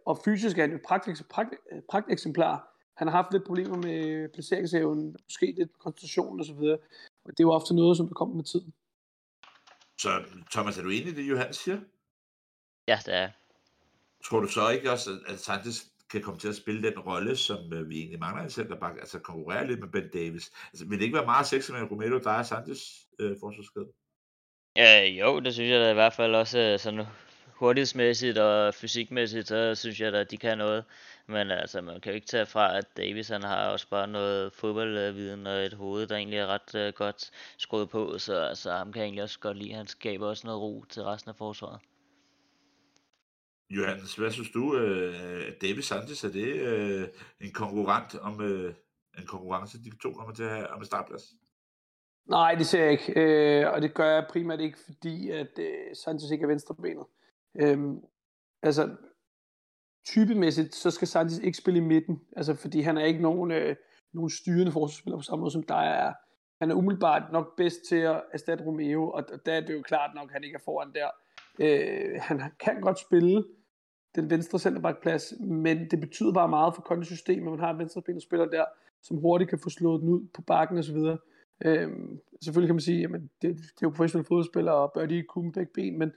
og 0.07 0.19
fysisk 0.25 0.59
er 0.59 0.63
han 0.63 0.73
jo 0.73 0.79
pragt, 0.85 1.23
pragt, 1.31 1.55
pragt 1.89 2.13
eksemplar. 2.13 2.71
Han 2.97 3.09
har 3.09 3.17
haft 3.17 3.33
lidt 3.33 3.45
problemer 3.45 3.77
med 3.77 4.29
placeringshaven, 4.29 5.17
måske 5.25 5.55
lidt 5.57 5.79
koncentration 5.79 6.41
og 6.41 6.47
så 6.47 6.55
videre. 6.55 6.79
Og 7.25 7.31
det 7.31 7.41
er 7.41 7.45
jo 7.45 7.53
ofte 7.53 7.75
noget, 7.75 7.97
som 7.97 8.07
der 8.07 8.15
kommer 8.15 8.35
med 8.35 8.45
tiden. 8.45 8.75
Så 9.99 10.09
Thomas, 10.53 10.79
er 10.79 10.83
du 10.83 10.89
enig 10.89 11.09
i 11.09 11.15
det, 11.15 11.31
Johan 11.31 11.53
siger? 11.53 11.81
Ja, 12.89 12.99
det 13.07 13.15
er 13.15 13.31
Tror 14.25 14.41
du 14.41 14.47
så 14.47 14.69
ikke 14.69 14.91
også, 14.91 15.11
at 15.27 15.41
Sanchez 15.41 15.85
kan 16.11 16.23
komme 16.23 16.41
til 16.41 16.49
at 16.49 16.57
spille 16.57 16.83
den 16.83 16.99
rolle, 16.99 17.37
som 17.37 17.73
øh, 17.73 17.89
vi 17.89 17.99
egentlig 17.99 18.21
mangler 18.21 18.47
i 18.47 18.51
centerback, 18.51 18.99
altså 18.99 19.19
konkurrere 19.19 19.67
lidt 19.67 19.81
med 19.81 19.89
Ben 19.89 20.11
Davis? 20.13 20.53
Altså, 20.73 20.87
vil 20.89 20.99
det 20.99 21.05
ikke 21.05 21.17
være 21.17 21.27
meget 21.27 21.47
sexet 21.47 21.75
med 21.75 21.91
Romero, 21.91 22.19
der 22.19 22.31
er 22.31 22.43
Sanchez 22.43 22.81
øh, 23.19 23.37
forsvarsskade? 23.41 23.87
Ja, 24.77 25.05
jo, 25.05 25.41
det 25.41 25.55
synes 25.55 25.71
jeg 25.71 25.81
da 25.81 25.91
i 25.91 25.95
hvert 25.95 26.13
fald 26.13 26.35
også 26.35 26.59
øh, 26.59 26.79
sådan 26.79 27.07
hurtighedsmæssigt 27.65 28.39
og 28.39 28.75
fysikmæssigt, 28.75 29.49
så 29.49 29.75
synes 29.75 30.01
jeg 30.01 30.13
da, 30.13 30.21
at 30.21 30.31
de 30.31 30.37
kan 30.37 30.59
noget. 30.59 30.85
Men 31.27 31.51
altså, 31.51 31.81
man 31.81 32.01
kan 32.01 32.13
jo 32.13 32.15
ikke 32.15 32.27
tage 32.27 32.47
fra, 32.47 32.79
at 32.79 32.97
Davis 32.97 33.29
han 33.29 33.43
har 33.43 33.71
også 33.71 33.89
bare 33.89 34.09
noget 34.09 34.53
fodboldviden 34.53 35.47
og 35.47 35.57
et 35.57 35.73
hoved, 35.73 36.07
der 36.07 36.17
egentlig 36.17 36.39
er 36.39 36.47
ret 36.47 36.89
uh, 36.89 36.95
godt 36.95 37.31
skruet 37.59 37.91
på, 37.91 38.19
så 38.19 38.35
altså, 38.41 38.73
ham 38.73 38.93
kan 38.93 39.01
jeg 39.01 39.07
egentlig 39.07 39.23
også 39.23 39.39
godt 39.41 39.57
lide. 39.57 39.73
Han 39.73 39.87
skaber 39.87 40.27
også 40.27 40.47
noget 40.47 40.61
ro 40.61 40.85
til 40.89 41.03
resten 41.03 41.29
af 41.29 41.37
forsvaret. 41.37 41.81
Johannes, 43.71 44.15
hvad 44.15 44.31
synes 44.31 44.51
du? 44.51 44.63
Uh, 44.63 45.53
Davis 45.63 45.85
Sanchez, 45.85 46.25
er 46.25 46.33
det 46.33 46.51
uh, 47.01 47.09
en 47.47 47.53
konkurrent 47.53 48.15
om 48.15 48.35
uh, 48.41 48.75
en 49.19 49.27
konkurrence, 49.27 49.79
de 49.79 49.91
to 50.03 50.13
kommer 50.13 50.35
til 50.35 50.43
at 50.43 50.51
have 50.51 50.71
om 50.71 50.79
en 50.79 50.87
startplads? 50.87 51.23
Nej, 52.29 52.55
det 52.55 52.67
ser 52.67 52.83
jeg 52.83 52.93
ikke. 52.93 53.13
Øh, 53.17 53.73
og 53.73 53.83
det 53.83 53.95
gør 53.95 54.15
jeg 54.15 54.27
primært 54.31 54.61
ikke, 54.61 54.79
fordi 54.79 55.31
at 55.31 55.59
øh, 55.59 55.97
Sanchez 56.05 56.31
ikke 56.31 56.43
er 56.43 56.49
venstrebenet. 56.49 57.07
Øhm, 57.61 58.01
altså, 58.63 58.97
typemæssigt, 60.07 60.75
så 60.75 60.91
skal 60.91 61.09
Sanchez 61.09 61.39
ikke 61.39 61.59
spille 61.59 61.79
i 61.79 61.83
midten, 61.83 62.21
altså 62.37 62.55
fordi 62.55 62.81
han 62.81 62.99
er 62.99 63.05
ikke 63.05 63.23
nogen, 63.23 63.51
øh, 63.51 63.77
nogen 64.13 64.31
styrende 64.31 64.73
forsvarsspiller 64.73 65.17
på 65.17 65.23
samme 65.23 65.41
måde 65.41 65.51
som 65.51 65.63
der 65.63 65.75
er. 65.75 66.13
Han 66.61 66.71
er 66.71 66.75
umiddelbart 66.75 67.33
nok 67.33 67.57
bedst 67.57 67.81
til 67.89 67.97
at 67.97 68.23
erstatte 68.33 68.65
Romeo, 68.65 69.11
og 69.11 69.25
der 69.47 69.53
er 69.53 69.61
det 69.61 69.75
jo 69.75 69.83
klart 69.83 70.11
nok, 70.15 70.29
at 70.29 70.33
han 70.33 70.45
ikke 70.45 70.55
er 70.55 70.65
foran 70.65 70.93
der. 70.95 71.09
Øh, 71.59 72.21
han 72.21 72.43
kan 72.61 72.81
godt 72.81 72.99
spille 72.99 73.45
den 74.15 74.31
venstre 74.31 74.59
centerbackplads, 74.59 75.35
men 75.41 75.91
det 75.91 76.01
betyder 76.01 76.33
bare 76.33 76.49
meget 76.49 76.75
for 76.75 76.83
kondisystemet, 76.83 77.47
at 77.47 77.51
man 77.51 77.61
har 77.61 77.71
en 77.71 77.79
venstrebenet 77.79 78.23
spiller 78.23 78.47
der, 78.47 78.65
som 79.03 79.17
hurtigt 79.17 79.51
kan 79.51 79.59
få 79.59 79.71
slået 79.71 80.01
den 80.01 80.09
ud 80.09 80.27
på 80.35 80.43
bakken 80.43 80.79
osv. 80.79 80.97
Øhm, 81.65 82.21
selvfølgelig 82.43 82.69
kan 82.69 82.75
man 82.75 82.81
sige, 82.81 83.05
at 83.05 83.11
det, 83.13 83.31
det 83.43 83.57
er 83.57 83.83
jo 83.83 83.91
professionelle 83.91 84.27
fodboldspillere, 84.27 84.75
og 84.75 84.93
bør 84.95 85.07
de 85.07 85.15
ikke 85.15 85.27
kunne 85.27 85.53
begge 85.53 85.73
ben, 85.75 85.99
men, 85.99 86.13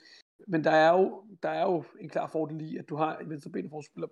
men 0.48 0.64
der, 0.64 0.72
er 0.72 0.92
jo, 0.92 1.24
der 1.44 1.50
er 1.50 1.62
jo 1.62 1.84
en 2.00 2.10
klar 2.10 2.28
fordel 2.28 2.62
i, 2.62 2.78
at 2.78 2.90
du 2.90 2.96
har 2.96 3.18
en 3.18 3.30
venstrebenet 3.30 3.70
forspiller 3.70 4.08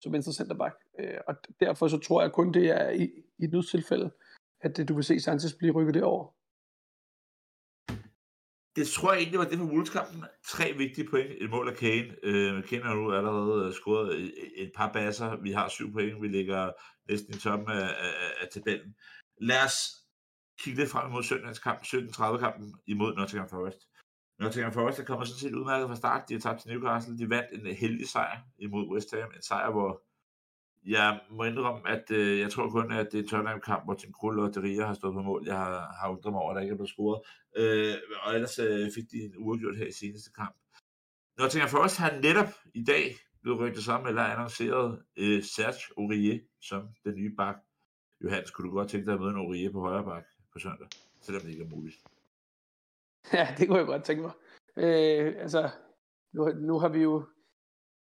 som 0.00 0.12
venstre 0.12 0.32
centerback. 0.32 0.74
Øh, 0.98 1.18
og 1.28 1.34
derfor 1.60 1.88
så 1.88 1.98
tror 1.98 2.22
jeg 2.22 2.32
kun, 2.32 2.52
det 2.52 2.70
er 2.70 2.90
i, 2.90 3.02
i 3.38 3.44
et 3.44 3.52
nødstilfælde, 3.52 4.10
at 4.60 4.88
du 4.88 4.94
vil 4.94 5.04
se 5.04 5.20
Sanchez 5.20 5.54
blive 5.58 5.72
rykket 5.72 5.94
derover. 5.94 6.34
Det 8.76 8.88
tror 8.88 9.12
jeg 9.12 9.18
egentlig 9.20 9.38
var 9.38 9.44
det 9.44 9.58
for 9.58 9.64
Wolves-kampen. 9.64 10.24
Tre 10.46 10.72
vigtige 10.72 11.08
point. 11.10 11.30
Et 11.42 11.50
mål 11.50 11.68
af 11.68 11.76
Kane. 11.76 12.16
Øh, 12.22 12.64
Kane 12.64 12.82
har 12.82 12.94
nu 12.94 13.12
allerede 13.12 13.66
øh, 13.66 13.72
scoret 13.72 14.14
øh, 14.14 14.28
et 14.56 14.72
par 14.76 14.92
basser. 14.92 15.36
Vi 15.42 15.52
har 15.52 15.68
syv 15.68 15.92
point. 15.92 16.22
Vi 16.22 16.28
ligger 16.28 16.72
næsten 17.08 17.34
i 17.34 17.38
toppen 17.38 17.68
af, 17.68 17.88
af, 17.88 18.14
af 18.40 18.48
tabellen. 18.52 18.94
Lad 19.40 19.64
os 19.64 19.78
kigge 20.60 20.80
lidt 20.80 20.90
frem 20.90 21.10
mod 21.10 21.22
søndagens 21.22 21.58
kamp, 21.58 21.80
17-30-kampen 21.80 22.74
imod 22.86 23.14
Nottingham 23.14 23.48
Forest. 23.48 23.88
Nottingham 24.38 24.72
Forest 24.72 24.98
er 24.98 25.04
kommet 25.04 25.28
sådan 25.28 25.38
set 25.38 25.54
udmærket 25.54 25.88
fra 25.88 25.96
start. 25.96 26.28
De 26.28 26.34
har 26.34 26.40
tabt 26.40 26.60
til 26.60 26.70
Newcastle. 26.70 27.18
De 27.18 27.30
vandt 27.30 27.48
en 27.52 27.74
heldig 27.74 28.08
sejr 28.08 28.38
imod 28.58 28.88
West 28.88 29.14
Ham. 29.14 29.32
En 29.36 29.42
sejr, 29.42 29.70
hvor 29.70 30.02
jeg 30.86 31.20
må 31.30 31.44
indrømme, 31.44 31.88
at 31.88 32.10
øh, 32.10 32.40
jeg 32.40 32.50
tror 32.50 32.70
kun, 32.70 32.92
at 32.92 33.08
det 33.12 33.18
er 33.18 33.22
en 33.22 33.28
Tottenham-kamp, 33.28 33.84
hvor 33.84 33.94
Tim 33.94 34.12
Krul 34.12 34.38
og 34.38 34.54
Deria 34.54 34.86
har 34.86 34.94
stået 34.94 35.14
på 35.14 35.22
mål. 35.22 35.42
Jeg 35.46 35.56
har, 35.56 35.96
har 36.00 36.08
undret 36.08 36.32
mig 36.32 36.40
over, 36.40 36.50
at 36.50 36.56
der 36.56 36.62
ikke 36.62 36.72
er 36.72 36.76
blevet 36.76 36.90
scoret. 36.90 37.20
Øh, 37.56 37.94
og 38.22 38.34
ellers 38.34 38.58
øh, 38.58 38.90
fik 38.94 39.04
de 39.12 39.16
en 39.16 39.34
uafgjort 39.36 39.76
her 39.76 39.86
i 39.86 39.92
seneste 39.92 40.30
kamp. 40.32 40.56
Nottingham 41.38 41.70
Forest 41.70 41.98
har 41.98 42.20
netop 42.22 42.48
i 42.74 42.84
dag 42.84 43.16
blevet 43.42 43.60
rykket 43.60 43.84
sammen, 43.84 44.08
eller 44.08 44.22
annonceret 44.22 45.02
øh, 45.16 45.42
Serge 45.42 45.94
Aurier 45.98 46.38
som 46.62 46.88
den 47.04 47.14
nye 47.14 47.34
bak. 47.36 47.56
Johannes, 48.24 48.50
kunne 48.50 48.68
du 48.70 48.74
godt 48.74 48.88
tænke 48.88 49.06
dig 49.06 49.14
at 49.14 49.20
møde 49.20 49.30
en 49.30 49.36
Aurier 49.36 49.72
på 49.72 49.80
højre 49.80 50.04
bak? 50.04 50.24
på 50.52 50.58
søndag, 50.58 50.88
selvom 51.20 51.42
det 51.42 51.50
ikke 51.50 51.64
er 51.64 51.68
muligt. 51.68 51.96
Ja, 53.32 53.48
det 53.58 53.68
kunne 53.68 53.78
jeg 53.78 53.86
godt 53.86 54.04
tænke 54.04 54.22
mig. 54.22 54.32
Øh, 54.76 55.34
altså, 55.38 55.70
nu, 56.32 56.48
nu 56.48 56.78
har 56.78 56.88
vi 56.88 57.02
jo, 57.02 57.24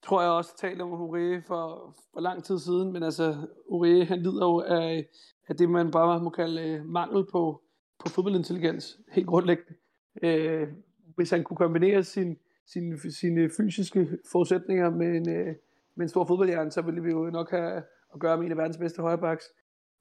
tror 0.02 0.22
jeg 0.22 0.30
også, 0.30 0.56
talt 0.56 0.82
om 0.82 0.92
Ure 0.92 1.42
for, 1.46 1.94
for 2.12 2.20
lang 2.20 2.44
tid 2.44 2.58
siden, 2.58 2.92
men 2.92 3.02
altså, 3.02 3.36
Ure, 3.66 4.04
han 4.04 4.18
lider 4.18 4.46
jo 4.46 4.60
af, 4.60 5.06
af 5.48 5.56
det, 5.56 5.70
man 5.70 5.90
bare 5.90 6.20
må 6.20 6.30
kalde 6.30 6.62
øh, 6.62 6.84
mangel 6.84 7.26
på, 7.32 7.62
på 7.98 8.08
fodboldintelligens, 8.08 8.98
helt 9.12 9.26
grundlæggende. 9.26 9.74
Øh, 10.22 10.68
hvis 11.16 11.30
han 11.30 11.44
kunne 11.44 11.56
kombinere 11.56 12.02
sin, 12.02 12.36
sin, 12.66 12.98
sine 13.10 13.50
fysiske 13.56 14.08
forudsætninger 14.32 14.90
med 14.90 15.06
en, 15.06 15.28
øh, 15.30 15.54
med 15.94 16.04
en 16.04 16.08
stor 16.08 16.24
fodboldhjerne, 16.24 16.70
så 16.70 16.82
ville 16.82 17.02
vi 17.02 17.10
jo 17.10 17.30
nok 17.30 17.50
have 17.50 17.82
at 18.14 18.20
gøre 18.20 18.36
med 18.36 18.46
en 18.46 18.52
af 18.52 18.58
verdens 18.58 18.78
bedste 18.78 19.02
højrebacks. 19.02 19.44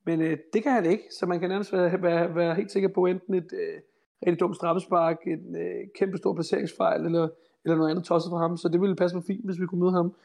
Men 0.06 0.22
øh, 0.22 0.38
det 0.54 0.64
kan 0.64 0.72
han 0.72 0.86
ikke, 0.86 1.04
så 1.20 1.26
man 1.26 1.40
kan 1.40 1.50
nærmest 1.50 1.74
være, 1.74 2.02
være, 2.02 2.36
være 2.36 2.56
helt 2.56 2.72
sikker 2.72 2.90
på 2.90 3.06
enten 3.06 3.34
et 3.34 3.54
øh, 3.54 3.82
rigtig 4.22 4.40
dumt 4.40 4.56
straffespark, 4.56 5.18
en 5.28 5.56
øh, 5.56 5.88
kæmpe 5.96 6.18
stor 6.18 6.34
placeringsfejl, 6.34 7.06
eller, 7.06 7.28
eller 7.66 7.78
noget 7.78 7.90
andet 7.90 8.06
tosset 8.06 8.30
for 8.30 8.38
ham, 8.38 8.58
så 8.58 8.70
det 8.70 8.82
ville 8.82 8.96
passe 8.96 9.16
mig 9.16 9.24
fint, 9.26 9.46
hvis 9.46 9.60
vi 9.60 9.66
kunne 9.66 9.82
møde 9.82 9.92
ham. 9.92 10.16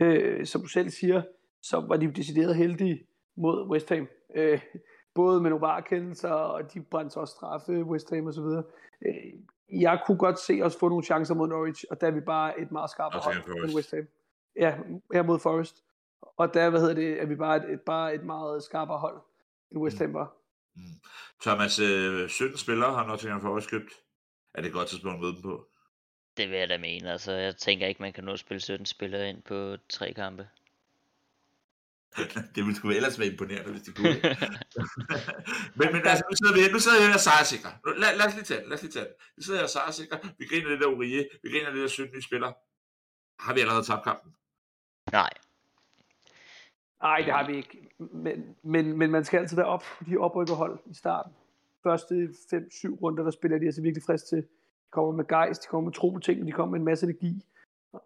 Øh, 0.00 0.46
som 0.46 0.60
du 0.60 0.66
selv 0.66 0.90
siger, 0.90 1.22
så 1.62 1.80
var 1.80 1.96
de 1.96 2.12
decideret 2.12 2.56
heldige 2.56 3.06
mod 3.36 3.68
West 3.68 3.88
Ham. 3.88 4.06
Øh, 4.34 4.60
både 5.14 5.40
med 5.40 5.50
nogle 5.50 5.66
varekendelser, 5.66 6.30
og 6.30 6.74
de 6.74 6.80
brændte 6.80 7.16
også 7.16 7.34
straffe, 7.34 7.84
West 7.84 8.10
Ham 8.10 8.26
osv. 8.26 8.44
Øh, 9.06 9.14
jeg 9.80 10.02
kunne 10.06 10.18
godt 10.18 10.38
se 10.38 10.60
os 10.62 10.76
få 10.76 10.88
nogle 10.88 11.04
chancer 11.04 11.34
mod 11.34 11.48
Norwich, 11.48 11.84
og 11.90 12.00
der 12.00 12.06
er 12.06 12.10
vi 12.10 12.20
bare 12.20 12.60
et 12.60 12.72
meget 12.72 12.90
skarpt 12.90 13.14
hold 13.14 13.36
mod 13.66 13.74
West 13.76 13.90
Ham. 13.94 14.06
Ja, 14.56 14.78
her 15.12 15.22
mod 15.22 15.38
Forest. 15.38 15.84
Og 16.36 16.54
der, 16.54 16.70
hvad 16.70 16.80
hedder 16.80 16.94
det, 16.94 17.22
er 17.22 17.26
vi 17.26 17.34
bare 17.34 17.56
et, 17.56 17.72
et, 17.72 17.80
bare 17.80 18.14
et 18.14 18.24
meget 18.24 18.62
skarpere 18.62 18.98
hold, 18.98 19.20
end 19.70 19.80
West 19.80 19.98
Ham 19.98 20.14
var. 20.14 20.36
Mm. 20.76 21.00
Thomas, 21.42 21.78
øh, 21.78 22.28
17 22.28 22.58
spillere 22.58 22.94
har 22.94 23.06
Nottingham 23.06 23.40
Forest 23.40 23.70
købt. 23.70 23.92
Er 24.54 24.60
det 24.60 24.68
et 24.68 24.74
godt 24.74 24.88
tidspunkt 24.88 25.14
at 25.14 25.20
møde 25.20 25.32
dem 25.32 25.42
på? 25.42 25.68
Det 26.36 26.50
vil 26.50 26.58
jeg 26.58 26.68
da 26.68 26.78
mene. 26.78 27.12
Altså, 27.12 27.32
jeg 27.32 27.56
tænker 27.56 27.86
ikke, 27.86 28.02
man 28.02 28.12
kan 28.12 28.24
nå 28.24 28.32
at 28.32 28.38
spille 28.38 28.60
17 28.60 28.86
spillere 28.86 29.28
ind 29.28 29.42
på 29.42 29.76
tre 29.88 30.12
kampe. 30.12 30.48
det 32.54 32.64
ville 32.64 32.76
sgu 32.76 32.90
ellers 32.90 33.18
være 33.18 33.28
imponerende, 33.28 33.70
hvis 33.70 33.82
de 33.82 33.92
kunne. 33.92 34.08
men, 35.78 35.92
men 35.92 36.06
altså, 36.06 36.24
nu 36.30 36.36
sidder 36.36 36.54
vi, 36.54 36.72
nu 36.72 36.78
sidder 36.78 36.98
jeg 36.98 37.06
her 37.06 37.14
og 37.14 37.20
sejrsikre. 37.20 37.72
Lad, 37.96 38.16
lad, 38.16 38.26
os 38.26 38.34
lige 38.34 38.44
tage 38.44 38.68
Lad 38.68 38.76
os 38.76 38.82
lige 38.82 38.92
tage 38.92 39.06
Nu 39.36 39.42
sidder 39.42 39.58
jeg 39.58 39.64
og 39.64 39.70
sejrsikre. 39.70 40.18
Vi 40.38 40.44
griner 40.46 40.68
lidt 40.68 40.82
af 40.82 40.86
Uriye. 40.86 41.28
Vi 41.42 41.48
griner 41.50 41.70
lidt 41.70 41.84
af 41.84 41.90
17 41.90 42.14
nye 42.14 42.22
spillere. 42.22 42.54
Har 43.38 43.54
vi 43.54 43.60
allerede 43.60 43.86
tabt 43.86 44.04
kampen? 44.04 44.34
Nej. 45.12 45.30
Nej, 47.02 47.22
det 47.24 47.32
har 47.32 47.46
vi 47.46 47.56
ikke. 47.56 47.88
Men, 47.98 48.56
men, 48.62 48.98
men 48.98 49.10
man 49.10 49.24
skal 49.24 49.38
altid 49.38 49.56
være 49.56 49.66
op 49.66 49.82
på 49.98 50.04
de 50.04 50.16
oprykkerhold 50.16 50.78
i 50.86 50.94
starten. 50.94 51.32
Første 51.82 52.28
5-7 52.54 53.02
runder, 53.02 53.22
der 53.24 53.30
spiller 53.30 53.58
de 53.58 53.64
altså 53.64 53.82
virkelig 53.82 54.02
frisk 54.02 54.26
til. 54.26 54.38
De 54.38 54.90
kommer 54.90 55.12
med 55.12 55.26
gejst, 55.26 55.62
de 55.62 55.68
kommer 55.68 55.84
med 55.84 55.92
tro 55.92 56.10
på 56.10 56.18
ting, 56.18 56.46
de 56.46 56.52
kommer 56.52 56.70
med 56.70 56.78
en 56.78 56.84
masse 56.84 57.06
energi. 57.06 57.46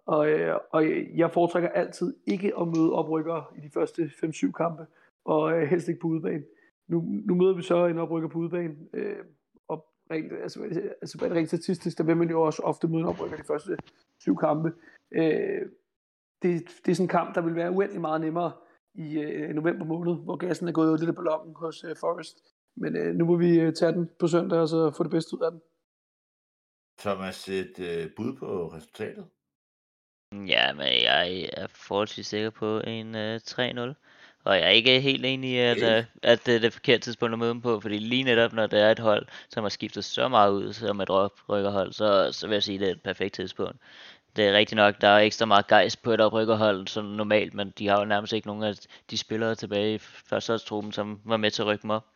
Og, 0.06 0.28
øh, 0.28 0.56
og 0.70 0.84
jeg 1.16 1.30
foretrækker 1.30 1.68
altid 1.68 2.14
ikke 2.26 2.52
at 2.60 2.68
møde 2.68 2.92
oprykkere 2.92 3.44
i 3.56 3.60
de 3.60 3.70
første 3.70 4.10
5-7 4.24 4.52
kampe, 4.52 4.86
og 5.24 5.52
øh, 5.52 5.68
helst 5.68 5.88
ikke 5.88 6.00
på 6.00 6.08
udebane. 6.08 6.42
Nu, 6.88 7.04
nu 7.24 7.34
møder 7.34 7.54
vi 7.54 7.62
så 7.62 7.86
en 7.86 7.98
oprykker 7.98 8.28
på 8.28 8.38
udebane, 8.38 8.76
øh, 8.92 9.16
og 9.68 9.86
rent, 10.10 10.32
altså, 10.32 10.62
altså 11.00 11.18
rent 11.22 11.48
statistisk, 11.48 11.98
der 11.98 12.04
vil 12.04 12.16
man 12.16 12.30
jo 12.30 12.42
også 12.42 12.62
ofte 12.62 12.88
møde 12.88 13.00
en 13.00 13.08
oprykker 13.08 13.36
de 13.36 13.44
første 13.44 13.76
syv 14.18 14.36
kampe. 14.36 14.72
Øh, 15.10 15.62
det, 16.42 16.62
det 16.84 16.90
er 16.90 16.94
sådan 16.94 17.04
en 17.04 17.08
kamp, 17.08 17.34
der 17.34 17.40
vil 17.40 17.54
være 17.54 17.70
uendelig 17.70 18.00
meget 18.00 18.20
nemmere 18.20 18.52
i 18.94 19.18
øh, 19.18 19.54
november 19.54 19.84
måned, 19.84 20.14
hvor 20.14 20.36
gassen 20.36 20.68
er 20.68 20.72
gået 20.72 21.00
lidt 21.00 21.08
af 21.08 21.16
ballonen 21.16 21.54
hos 21.54 21.84
øh, 21.84 21.96
Forest. 21.96 22.38
Men 22.76 22.96
øh, 22.96 23.14
nu 23.14 23.24
må 23.24 23.36
vi 23.36 23.60
øh, 23.60 23.72
tage 23.72 23.92
den 23.92 24.10
på 24.18 24.26
søndag, 24.26 24.58
og 24.58 24.68
så 24.68 24.90
få 24.90 25.02
det 25.02 25.10
bedste 25.10 25.36
ud 25.36 25.42
af 25.42 25.50
den. 25.50 25.60
Thomas, 26.98 27.48
et 27.48 27.78
øh, 27.78 28.10
bud 28.16 28.36
på 28.36 28.66
resultatet? 28.66 29.26
Ja, 30.32 30.72
men 30.72 30.86
jeg 30.86 31.50
er 31.52 31.66
forholdsvis 31.66 32.26
sikker 32.26 32.50
på 32.50 32.80
en 32.80 33.14
øh, 33.14 33.40
3-0. 33.44 33.94
Og 34.44 34.56
jeg 34.56 34.64
er 34.64 34.68
ikke 34.68 35.00
helt 35.00 35.24
enig 35.24 35.50
i, 35.50 35.56
at, 35.56 35.98
øh, 35.98 36.04
at 36.22 36.46
det 36.46 36.56
er 36.56 36.60
det 36.60 36.72
forkerte 36.72 37.00
tidspunkt 37.00 37.32
at 37.32 37.38
møde 37.38 37.50
dem 37.50 37.60
på, 37.60 37.80
fordi 37.80 37.98
lige 37.98 38.22
netop, 38.22 38.52
når 38.52 38.66
det 38.66 38.80
er 38.80 38.90
et 38.90 38.98
hold, 38.98 39.26
som 39.48 39.64
har 39.64 39.68
skiftet 39.68 40.04
så 40.04 40.28
meget 40.28 40.52
ud 40.52 40.72
som 40.72 41.00
et 41.00 41.10
oprykkerhold, 41.10 41.92
så, 41.92 42.32
så 42.32 42.46
vil 42.46 42.54
jeg 42.54 42.62
sige, 42.62 42.74
at 42.74 42.80
det 42.80 42.88
er 42.88 42.92
et 42.92 43.02
perfekt 43.02 43.34
tidspunkt 43.34 43.76
det 44.36 44.48
er 44.48 44.52
rigtigt 44.52 44.76
nok, 44.76 45.00
der 45.00 45.08
er 45.08 45.18
ekstra 45.18 45.46
meget 45.46 45.66
gejst 45.66 46.02
på 46.02 46.12
et 46.12 46.20
oprykkerhold 46.20 46.86
som 46.86 47.04
normalt, 47.04 47.54
men 47.54 47.72
de 47.78 47.88
har 47.88 47.98
jo 47.98 48.04
nærmest 48.04 48.32
ikke 48.32 48.46
nogen 48.46 48.62
af 48.62 48.74
de 49.10 49.18
spillere 49.18 49.54
tilbage 49.54 49.94
i 49.94 49.98
førsteholdstruppen, 49.98 50.92
som 50.92 51.20
var 51.24 51.36
med 51.36 51.50
til 51.50 51.62
at 51.62 51.68
rykke 51.68 51.82
dem 51.82 51.90
op. 51.90 52.06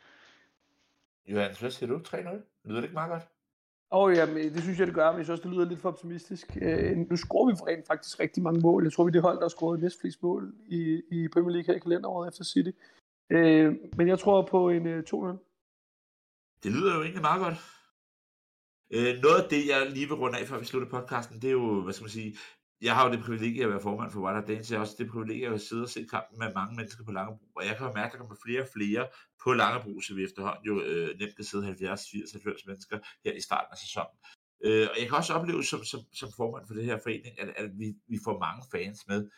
Johannes, 1.29 1.61
hvad 1.61 1.71
siger 1.71 1.89
du? 1.89 1.99
3-0? 1.99 2.19
Lyder 2.65 2.81
det 2.81 2.85
ikke 2.85 2.95
meget 2.95 3.11
godt? 3.11 3.23
Åh, 3.93 4.03
oh, 4.03 4.17
ja, 4.17 4.27
det 4.27 4.63
synes 4.63 4.79
jeg, 4.79 4.87
det 4.87 4.95
gør, 4.95 5.11
men 5.11 5.19
jeg 5.19 5.25
synes 5.27 5.39
også, 5.39 5.49
det 5.49 5.57
lyder 5.57 5.69
lidt 5.69 5.81
for 5.81 5.89
optimistisk. 5.89 6.57
Øh, 6.63 6.97
nu 6.97 7.17
scorer 7.17 7.51
vi 7.51 7.57
for 7.59 7.67
rent 7.67 7.87
faktisk 7.87 8.21
rigtig 8.21 8.43
mange 8.43 8.61
mål. 8.61 8.85
Jeg 8.85 8.93
tror, 8.93 9.05
vi 9.05 9.09
er 9.09 9.13
det 9.13 9.23
hold, 9.23 9.37
der 9.37 9.43
har 9.43 9.49
scoret 9.49 9.81
næst 9.81 10.01
flest 10.01 10.23
mål 10.23 10.55
i, 10.67 11.03
i 11.11 11.29
Premier 11.29 11.53
League 11.53 11.67
her 11.67 11.75
i 11.75 11.79
kalenderåret 11.79 12.29
efter 12.29 12.45
City. 12.45 12.71
Øh, 13.31 13.75
men 13.97 14.09
jeg 14.09 14.19
tror 14.19 14.43
på 14.43 14.69
en 14.69 14.87
øh, 14.87 15.05
2-0. 15.15 15.27
Det 16.63 16.73
lyder 16.73 16.95
jo 16.95 17.03
egentlig 17.03 17.23
meget 17.23 17.41
godt. 17.41 17.57
Øh, 18.91 19.19
noget 19.23 19.43
af 19.43 19.49
det, 19.51 19.67
jeg 19.67 19.91
lige 19.91 20.07
vil 20.07 20.17
runde 20.17 20.39
af, 20.39 20.47
før 20.49 20.59
vi 20.59 20.65
slutter 20.65 20.89
podcasten, 20.89 21.43
det 21.43 21.49
er 21.49 21.53
jo, 21.53 21.83
hvad 21.83 21.93
skal 21.93 22.05
man 22.05 22.11
sige, 22.11 22.37
jeg 22.81 22.95
har 22.95 23.07
jo 23.07 23.13
det 23.13 23.25
privilegie 23.25 23.65
at 23.65 23.71
være 23.71 23.81
formand 23.81 24.11
for 24.11 24.21
Wild 24.21 24.47
Dance, 24.47 24.73
jeg 24.73 24.81
har 24.81 24.85
også 24.87 24.97
det 24.99 25.11
privilegie 25.11 25.55
at 25.55 25.61
sidde 25.61 25.83
og 25.83 25.89
se 25.89 26.07
kampen 26.11 26.39
med 26.39 26.55
mange 26.55 26.77
mennesker 26.77 27.05
på 27.05 27.13
Langebro, 27.13 27.47
og 27.57 27.67
jeg 27.67 27.77
kan 27.77 27.87
jo 27.87 27.93
mærke, 27.93 28.07
at 28.07 28.13
der 28.13 28.19
kommer 28.19 28.37
flere 28.45 28.63
og 28.63 28.69
flere 28.77 29.09
på 29.45 29.53
Langebro, 29.53 30.01
så 30.01 30.15
vi 30.15 30.25
efterhånden 30.25 30.65
jo 30.65 30.83
øh, 30.83 31.19
nemt 31.19 31.37
kan 31.37 31.45
sidde 31.45 31.65
70, 31.65 32.01
80, 32.13 32.33
90 32.33 32.67
mennesker 32.67 32.99
her 33.25 33.33
i 33.33 33.41
starten 33.41 33.73
af 33.73 33.79
sæsonen. 33.79 34.17
Øh, 34.65 34.89
og 34.91 34.97
jeg 35.01 35.07
kan 35.09 35.17
også 35.17 35.33
opleve 35.35 35.65
som, 35.65 35.85
som, 35.85 36.01
som 36.13 36.29
formand 36.37 36.67
for 36.67 36.75
det 36.75 36.85
her 36.85 36.99
forening, 37.03 37.41
at, 37.41 37.49
at 37.57 37.71
vi, 37.79 37.95
vi 38.09 38.19
får 38.25 38.39
mange 38.39 38.63
fans 38.73 39.07
med. 39.09 39.31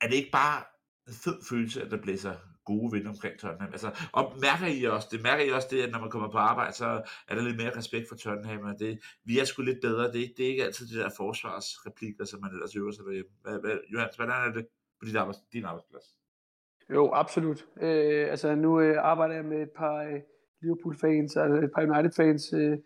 Er 0.00 0.06
det 0.08 0.16
ikke 0.16 0.30
bare 0.30 0.64
en 1.08 1.14
fed 1.24 1.38
følelse, 1.48 1.82
at 1.82 1.90
der 1.90 2.02
blæser 2.02 2.34
gode 2.64 2.92
vind 2.92 3.06
omkring 3.06 3.38
Tottenham? 3.38 3.72
Altså, 3.72 3.90
og 4.12 4.32
mærker 4.46 4.66
I 4.66 4.84
også 4.84 5.08
det? 5.10 5.22
Mærker 5.22 5.44
I 5.44 5.50
også 5.50 5.68
det, 5.70 5.82
at 5.82 5.90
når 5.90 6.00
man 6.00 6.10
kommer 6.10 6.30
på 6.30 6.38
arbejde, 6.38 6.72
så 6.72 6.86
er 7.28 7.34
der 7.34 7.42
lidt 7.42 7.56
mere 7.56 7.76
respekt 7.76 8.08
for 8.08 8.16
Tottenham, 8.16 8.62
og 8.62 8.74
det, 8.78 8.98
vi 9.24 9.38
er 9.38 9.44
sgu 9.44 9.62
lidt 9.62 9.80
bedre. 9.82 10.04
Det, 10.12 10.32
det 10.36 10.44
er 10.44 10.50
ikke 10.50 10.64
altid 10.64 10.86
de 10.86 10.98
der 11.00 11.10
forsvarsreplikker, 11.16 12.24
som 12.24 12.40
man 12.40 12.50
ellers 12.50 12.76
øver 12.76 12.92
sig 12.92 13.04
derhjemme. 13.04 13.30
Hvad, 13.42 13.60
hvad, 13.60 13.78
Johannes, 13.92 14.16
hvordan 14.16 14.48
er 14.48 14.52
det 14.52 14.66
på 15.00 15.06
dit 15.06 15.16
arbejds, 15.16 15.38
din 15.52 15.64
arbejdsplads? 15.64 16.06
Jo, 16.90 17.10
absolut. 17.12 17.66
Øh, 17.82 18.30
altså, 18.30 18.54
nu 18.54 18.80
øh, 18.80 18.96
arbejder 18.98 19.34
jeg 19.34 19.44
med 19.44 19.62
et 19.62 19.70
par 19.70 19.96
øh, 20.02 20.20
Liverpool-fans, 20.62 21.36
og 21.36 21.46
et 21.64 21.70
par 21.74 21.82
United-fans, 21.82 22.52
øh, 22.52 22.78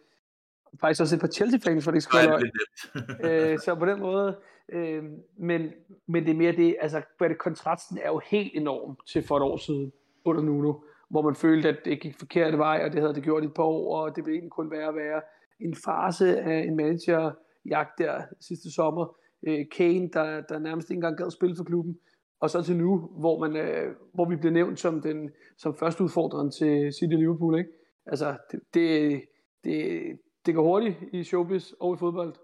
faktisk 0.80 1.00
også 1.00 1.14
et 1.14 1.20
par 1.20 1.28
Chelsea-fans, 1.28 1.84
for 1.84 1.90
det 1.90 2.02
skal 2.02 2.18
være 2.28 3.52
øh, 3.52 3.58
Så 3.58 3.74
på 3.74 3.86
den 3.86 4.00
måde, 4.00 4.36
øh, 4.72 5.02
men, 5.38 5.70
men 6.08 6.24
det 6.24 6.30
er 6.30 6.34
mere 6.34 6.52
det, 6.52 6.76
altså 6.80 7.02
det, 7.20 7.38
kontrasten 7.38 7.98
er 7.98 8.08
jo 8.08 8.20
helt 8.30 8.52
enorm 8.54 8.96
til 9.08 9.22
for 9.22 9.36
et 9.36 9.42
år 9.42 9.56
siden 9.56 9.92
under 10.24 10.42
Nuno, 10.42 10.74
hvor 11.10 11.22
man 11.22 11.34
følte, 11.34 11.68
at 11.68 11.78
det 11.84 12.00
gik 12.00 12.18
forkert 12.18 12.58
vej, 12.58 12.82
og 12.84 12.92
det 12.92 13.00
havde 13.00 13.14
det 13.14 13.22
gjort 13.22 13.42
i 13.42 13.46
et 13.46 13.54
par 13.54 13.62
år, 13.62 13.96
og 13.96 14.16
det 14.16 14.24
ville 14.24 14.34
egentlig 14.34 14.52
kun 14.52 14.70
være 14.70 14.88
at 14.88 14.94
være 14.94 15.20
en 15.60 15.76
fase 15.84 16.40
af 16.40 16.58
en 16.58 16.76
managerjagt 16.76 17.98
der 17.98 18.22
sidste 18.40 18.74
sommer. 18.74 19.16
Øh, 19.46 19.66
Kane, 19.76 20.08
der, 20.12 20.40
der 20.40 20.58
nærmest 20.58 20.90
ikke 20.90 20.98
engang 20.98 21.16
gad 21.16 21.30
spille 21.30 21.56
for 21.56 21.64
klubben, 21.64 21.98
og 22.40 22.50
så 22.50 22.62
til 22.62 22.76
nu, 22.76 22.98
hvor, 23.18 23.40
man, 23.40 23.56
øh, 23.56 23.94
hvor 24.14 24.28
vi 24.28 24.36
bliver 24.36 24.52
nævnt 24.52 24.80
som, 24.80 25.00
den, 25.00 25.30
som 25.58 25.74
første 25.74 26.04
udfordreren 26.04 26.50
til 26.50 26.92
City 26.92 27.14
Liverpool. 27.14 27.58
Ikke? 27.58 27.70
Altså, 28.06 28.36
det, 28.52 28.60
det, 28.74 29.22
det, 29.64 30.02
det 30.46 30.54
går 30.54 30.62
hurtigt 30.62 30.96
i 31.12 31.24
showbiz 31.24 31.72
og 31.80 31.94
i 31.94 31.98
fodbold. 31.98 32.34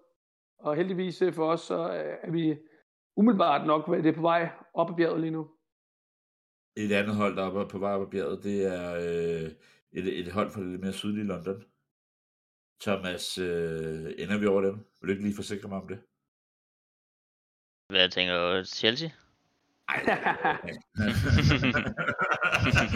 Og 0.59 0.77
heldigvis 0.77 1.23
øh, 1.23 1.33
for 1.33 1.53
os, 1.53 1.61
så 1.61 1.79
øh, 1.79 2.17
er 2.23 2.31
vi 2.31 2.59
umiddelbart 3.17 3.67
nok 3.67 3.87
det 3.87 4.07
er 4.07 4.13
på 4.13 4.21
vej 4.21 4.49
op 4.75 4.91
ad 4.91 4.97
bjerget 4.97 5.21
lige 5.21 5.31
nu. 5.31 5.51
Et 6.77 6.93
andet 6.93 7.17
hold, 7.17 7.37
der 7.37 7.45
er 7.45 7.69
på 7.69 7.79
vej 7.79 7.93
op 7.93 8.03
ad 8.03 8.11
bjerget, 8.11 8.45
det 8.45 8.67
er 8.75 8.95
øh, 8.95 9.51
et, 9.93 10.19
et 10.19 10.33
hold 10.33 10.51
fra 10.51 10.61
det 10.61 10.71
lidt 10.71 10.81
mere 10.81 10.93
sydlige 10.93 11.27
London. 11.27 11.65
Thomas, 12.81 13.39
øh, 13.39 14.13
ender 14.19 14.39
vi 14.39 14.47
over 14.47 14.61
dem? 14.61 14.75
Vil 14.75 15.09
du 15.09 15.13
ikke 15.13 15.23
lige 15.23 15.37
forsikre 15.37 15.69
mig 15.69 15.79
om 15.79 15.89
det? 15.89 15.99
Hvad 17.89 18.09
tænker 18.09 18.59
du? 18.59 18.65
Chelsea? 18.65 19.09
Ej, 19.89 19.95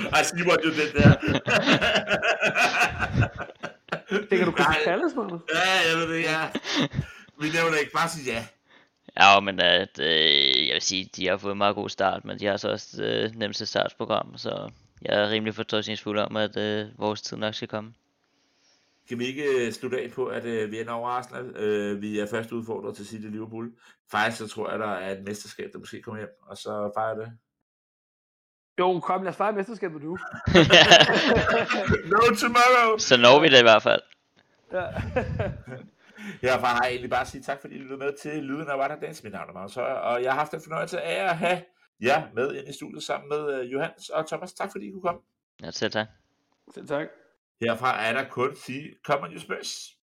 Ej, 0.17 0.23
Simon, 0.23 0.61
jo 0.65 0.71
det 0.71 0.89
der. 0.97 1.11
det 4.11 4.29
kan 4.29 4.45
du 4.47 4.53
kunne 4.53 4.75
kalde 4.85 5.11
sådan 5.11 5.27
noget. 5.27 5.43
Ja, 5.55 5.91
jeg 5.91 5.99
ved 5.99 6.15
det, 6.15 6.23
ja. 6.23 6.51
Vi 7.41 7.49
nævner 7.49 7.77
ikke, 7.79 7.93
bare 7.93 8.09
sige 8.09 8.33
ja. 8.33 8.47
Ja, 9.21 9.41
men 9.41 9.61
at, 9.61 9.99
øh, 10.01 10.67
jeg 10.67 10.75
vil 10.75 10.83
sige, 10.83 11.11
de 11.17 11.29
har 11.29 11.37
fået 11.37 11.53
en 11.53 11.59
meget 11.59 11.75
god 11.75 11.89
start, 11.89 12.25
men 12.25 12.39
de 12.39 12.47
har 12.47 12.57
så 12.57 12.69
også 12.69 13.05
øh, 13.05 13.37
nemmeste 13.37 13.67
startsprogram, 13.67 14.37
så 14.37 14.71
jeg 15.03 15.23
er 15.23 15.31
rimelig 15.31 15.55
fortrøstningsfuld 15.55 16.19
om, 16.19 16.37
at 16.37 16.57
øh, 16.57 16.87
vores 16.99 17.23
tid 17.23 17.37
nok 17.37 17.55
skal 17.55 17.69
komme. 17.69 17.95
Kan 19.09 19.19
vi 19.19 19.27
ikke 19.27 19.67
øh, 19.67 19.73
slutte 19.73 20.01
af 20.01 20.11
på, 20.11 20.27
at 20.27 20.45
øh, 20.45 20.71
vi 20.71 20.81
ender 20.81 20.93
over 20.93 21.09
Arsenal? 21.09 21.57
Øh, 21.57 22.03
vi 22.03 22.19
er 22.19 22.27
først 22.27 22.53
udfordret 22.53 22.97
til 22.97 23.07
City 23.07 23.27
Liverpool. 23.27 23.73
Faktisk 24.11 24.39
så 24.39 24.49
tror 24.49 24.71
jeg, 24.71 24.79
der 24.79 24.89
er 24.89 25.17
et 25.17 25.25
mesterskab, 25.25 25.71
der 25.73 25.79
måske 25.79 26.03
kommer 26.03 26.21
hjem, 26.21 26.31
og 26.43 26.57
så 26.57 26.91
fejrer 26.97 27.15
det. 27.15 27.33
Jo, 28.79 29.01
kom, 29.01 29.23
lad 29.23 29.31
os 29.31 29.37
fejre 29.37 29.53
mesterskabet 29.53 30.03
nu. 30.03 30.11
no 32.13 32.19
tomorrow! 32.43 32.99
Så 32.99 33.17
når 33.17 33.41
vi 33.41 33.49
det 33.49 33.59
i 33.59 33.63
hvert 33.63 33.83
fald. 33.83 34.03
Ja. 34.73 34.87
Herfra 36.43 36.67
har 36.67 36.83
jeg 36.83 36.91
egentlig 36.91 37.11
bare 37.11 37.21
at 37.21 37.29
sige 37.29 37.43
tak, 37.43 37.61
fordi 37.61 37.75
I 37.75 37.79
lyttede 37.79 37.99
med 37.99 38.13
til 38.23 38.43
Lyden 38.43 38.69
af 38.69 38.79
Water 38.79 38.97
Dance. 39.01 39.25
Mit 39.25 39.33
navn 39.33 39.49
er 39.49 39.53
Magnus 39.53 39.77
og 39.77 40.23
jeg 40.23 40.33
har 40.33 40.39
haft 40.39 40.55
en 40.55 40.61
fornøjelse 40.63 41.01
af 41.01 41.31
at 41.31 41.37
have 41.37 41.63
jer 42.01 42.23
med 42.35 42.55
ind 42.55 42.69
i 42.69 42.73
studiet 42.73 43.03
sammen 43.03 43.29
med 43.29 43.61
uh, 43.61 43.73
Johannes 43.73 44.09
og 44.09 44.27
Thomas. 44.27 44.53
Tak 44.53 44.71
fordi 44.73 44.89
I 44.89 44.91
kunne 44.91 45.03
komme. 45.03 45.21
Ja, 45.63 45.71
selv 45.71 45.93
tak. 45.93 46.07
Selv 46.75 46.89
tak. 46.89 47.07
Herfra 47.61 48.05
er 48.05 48.13
der 48.13 48.29
kun 48.29 48.57
sige, 48.57 48.95
come 49.07 49.23
on 49.23 49.33
you 49.33 49.41
Spurs. 49.41 49.96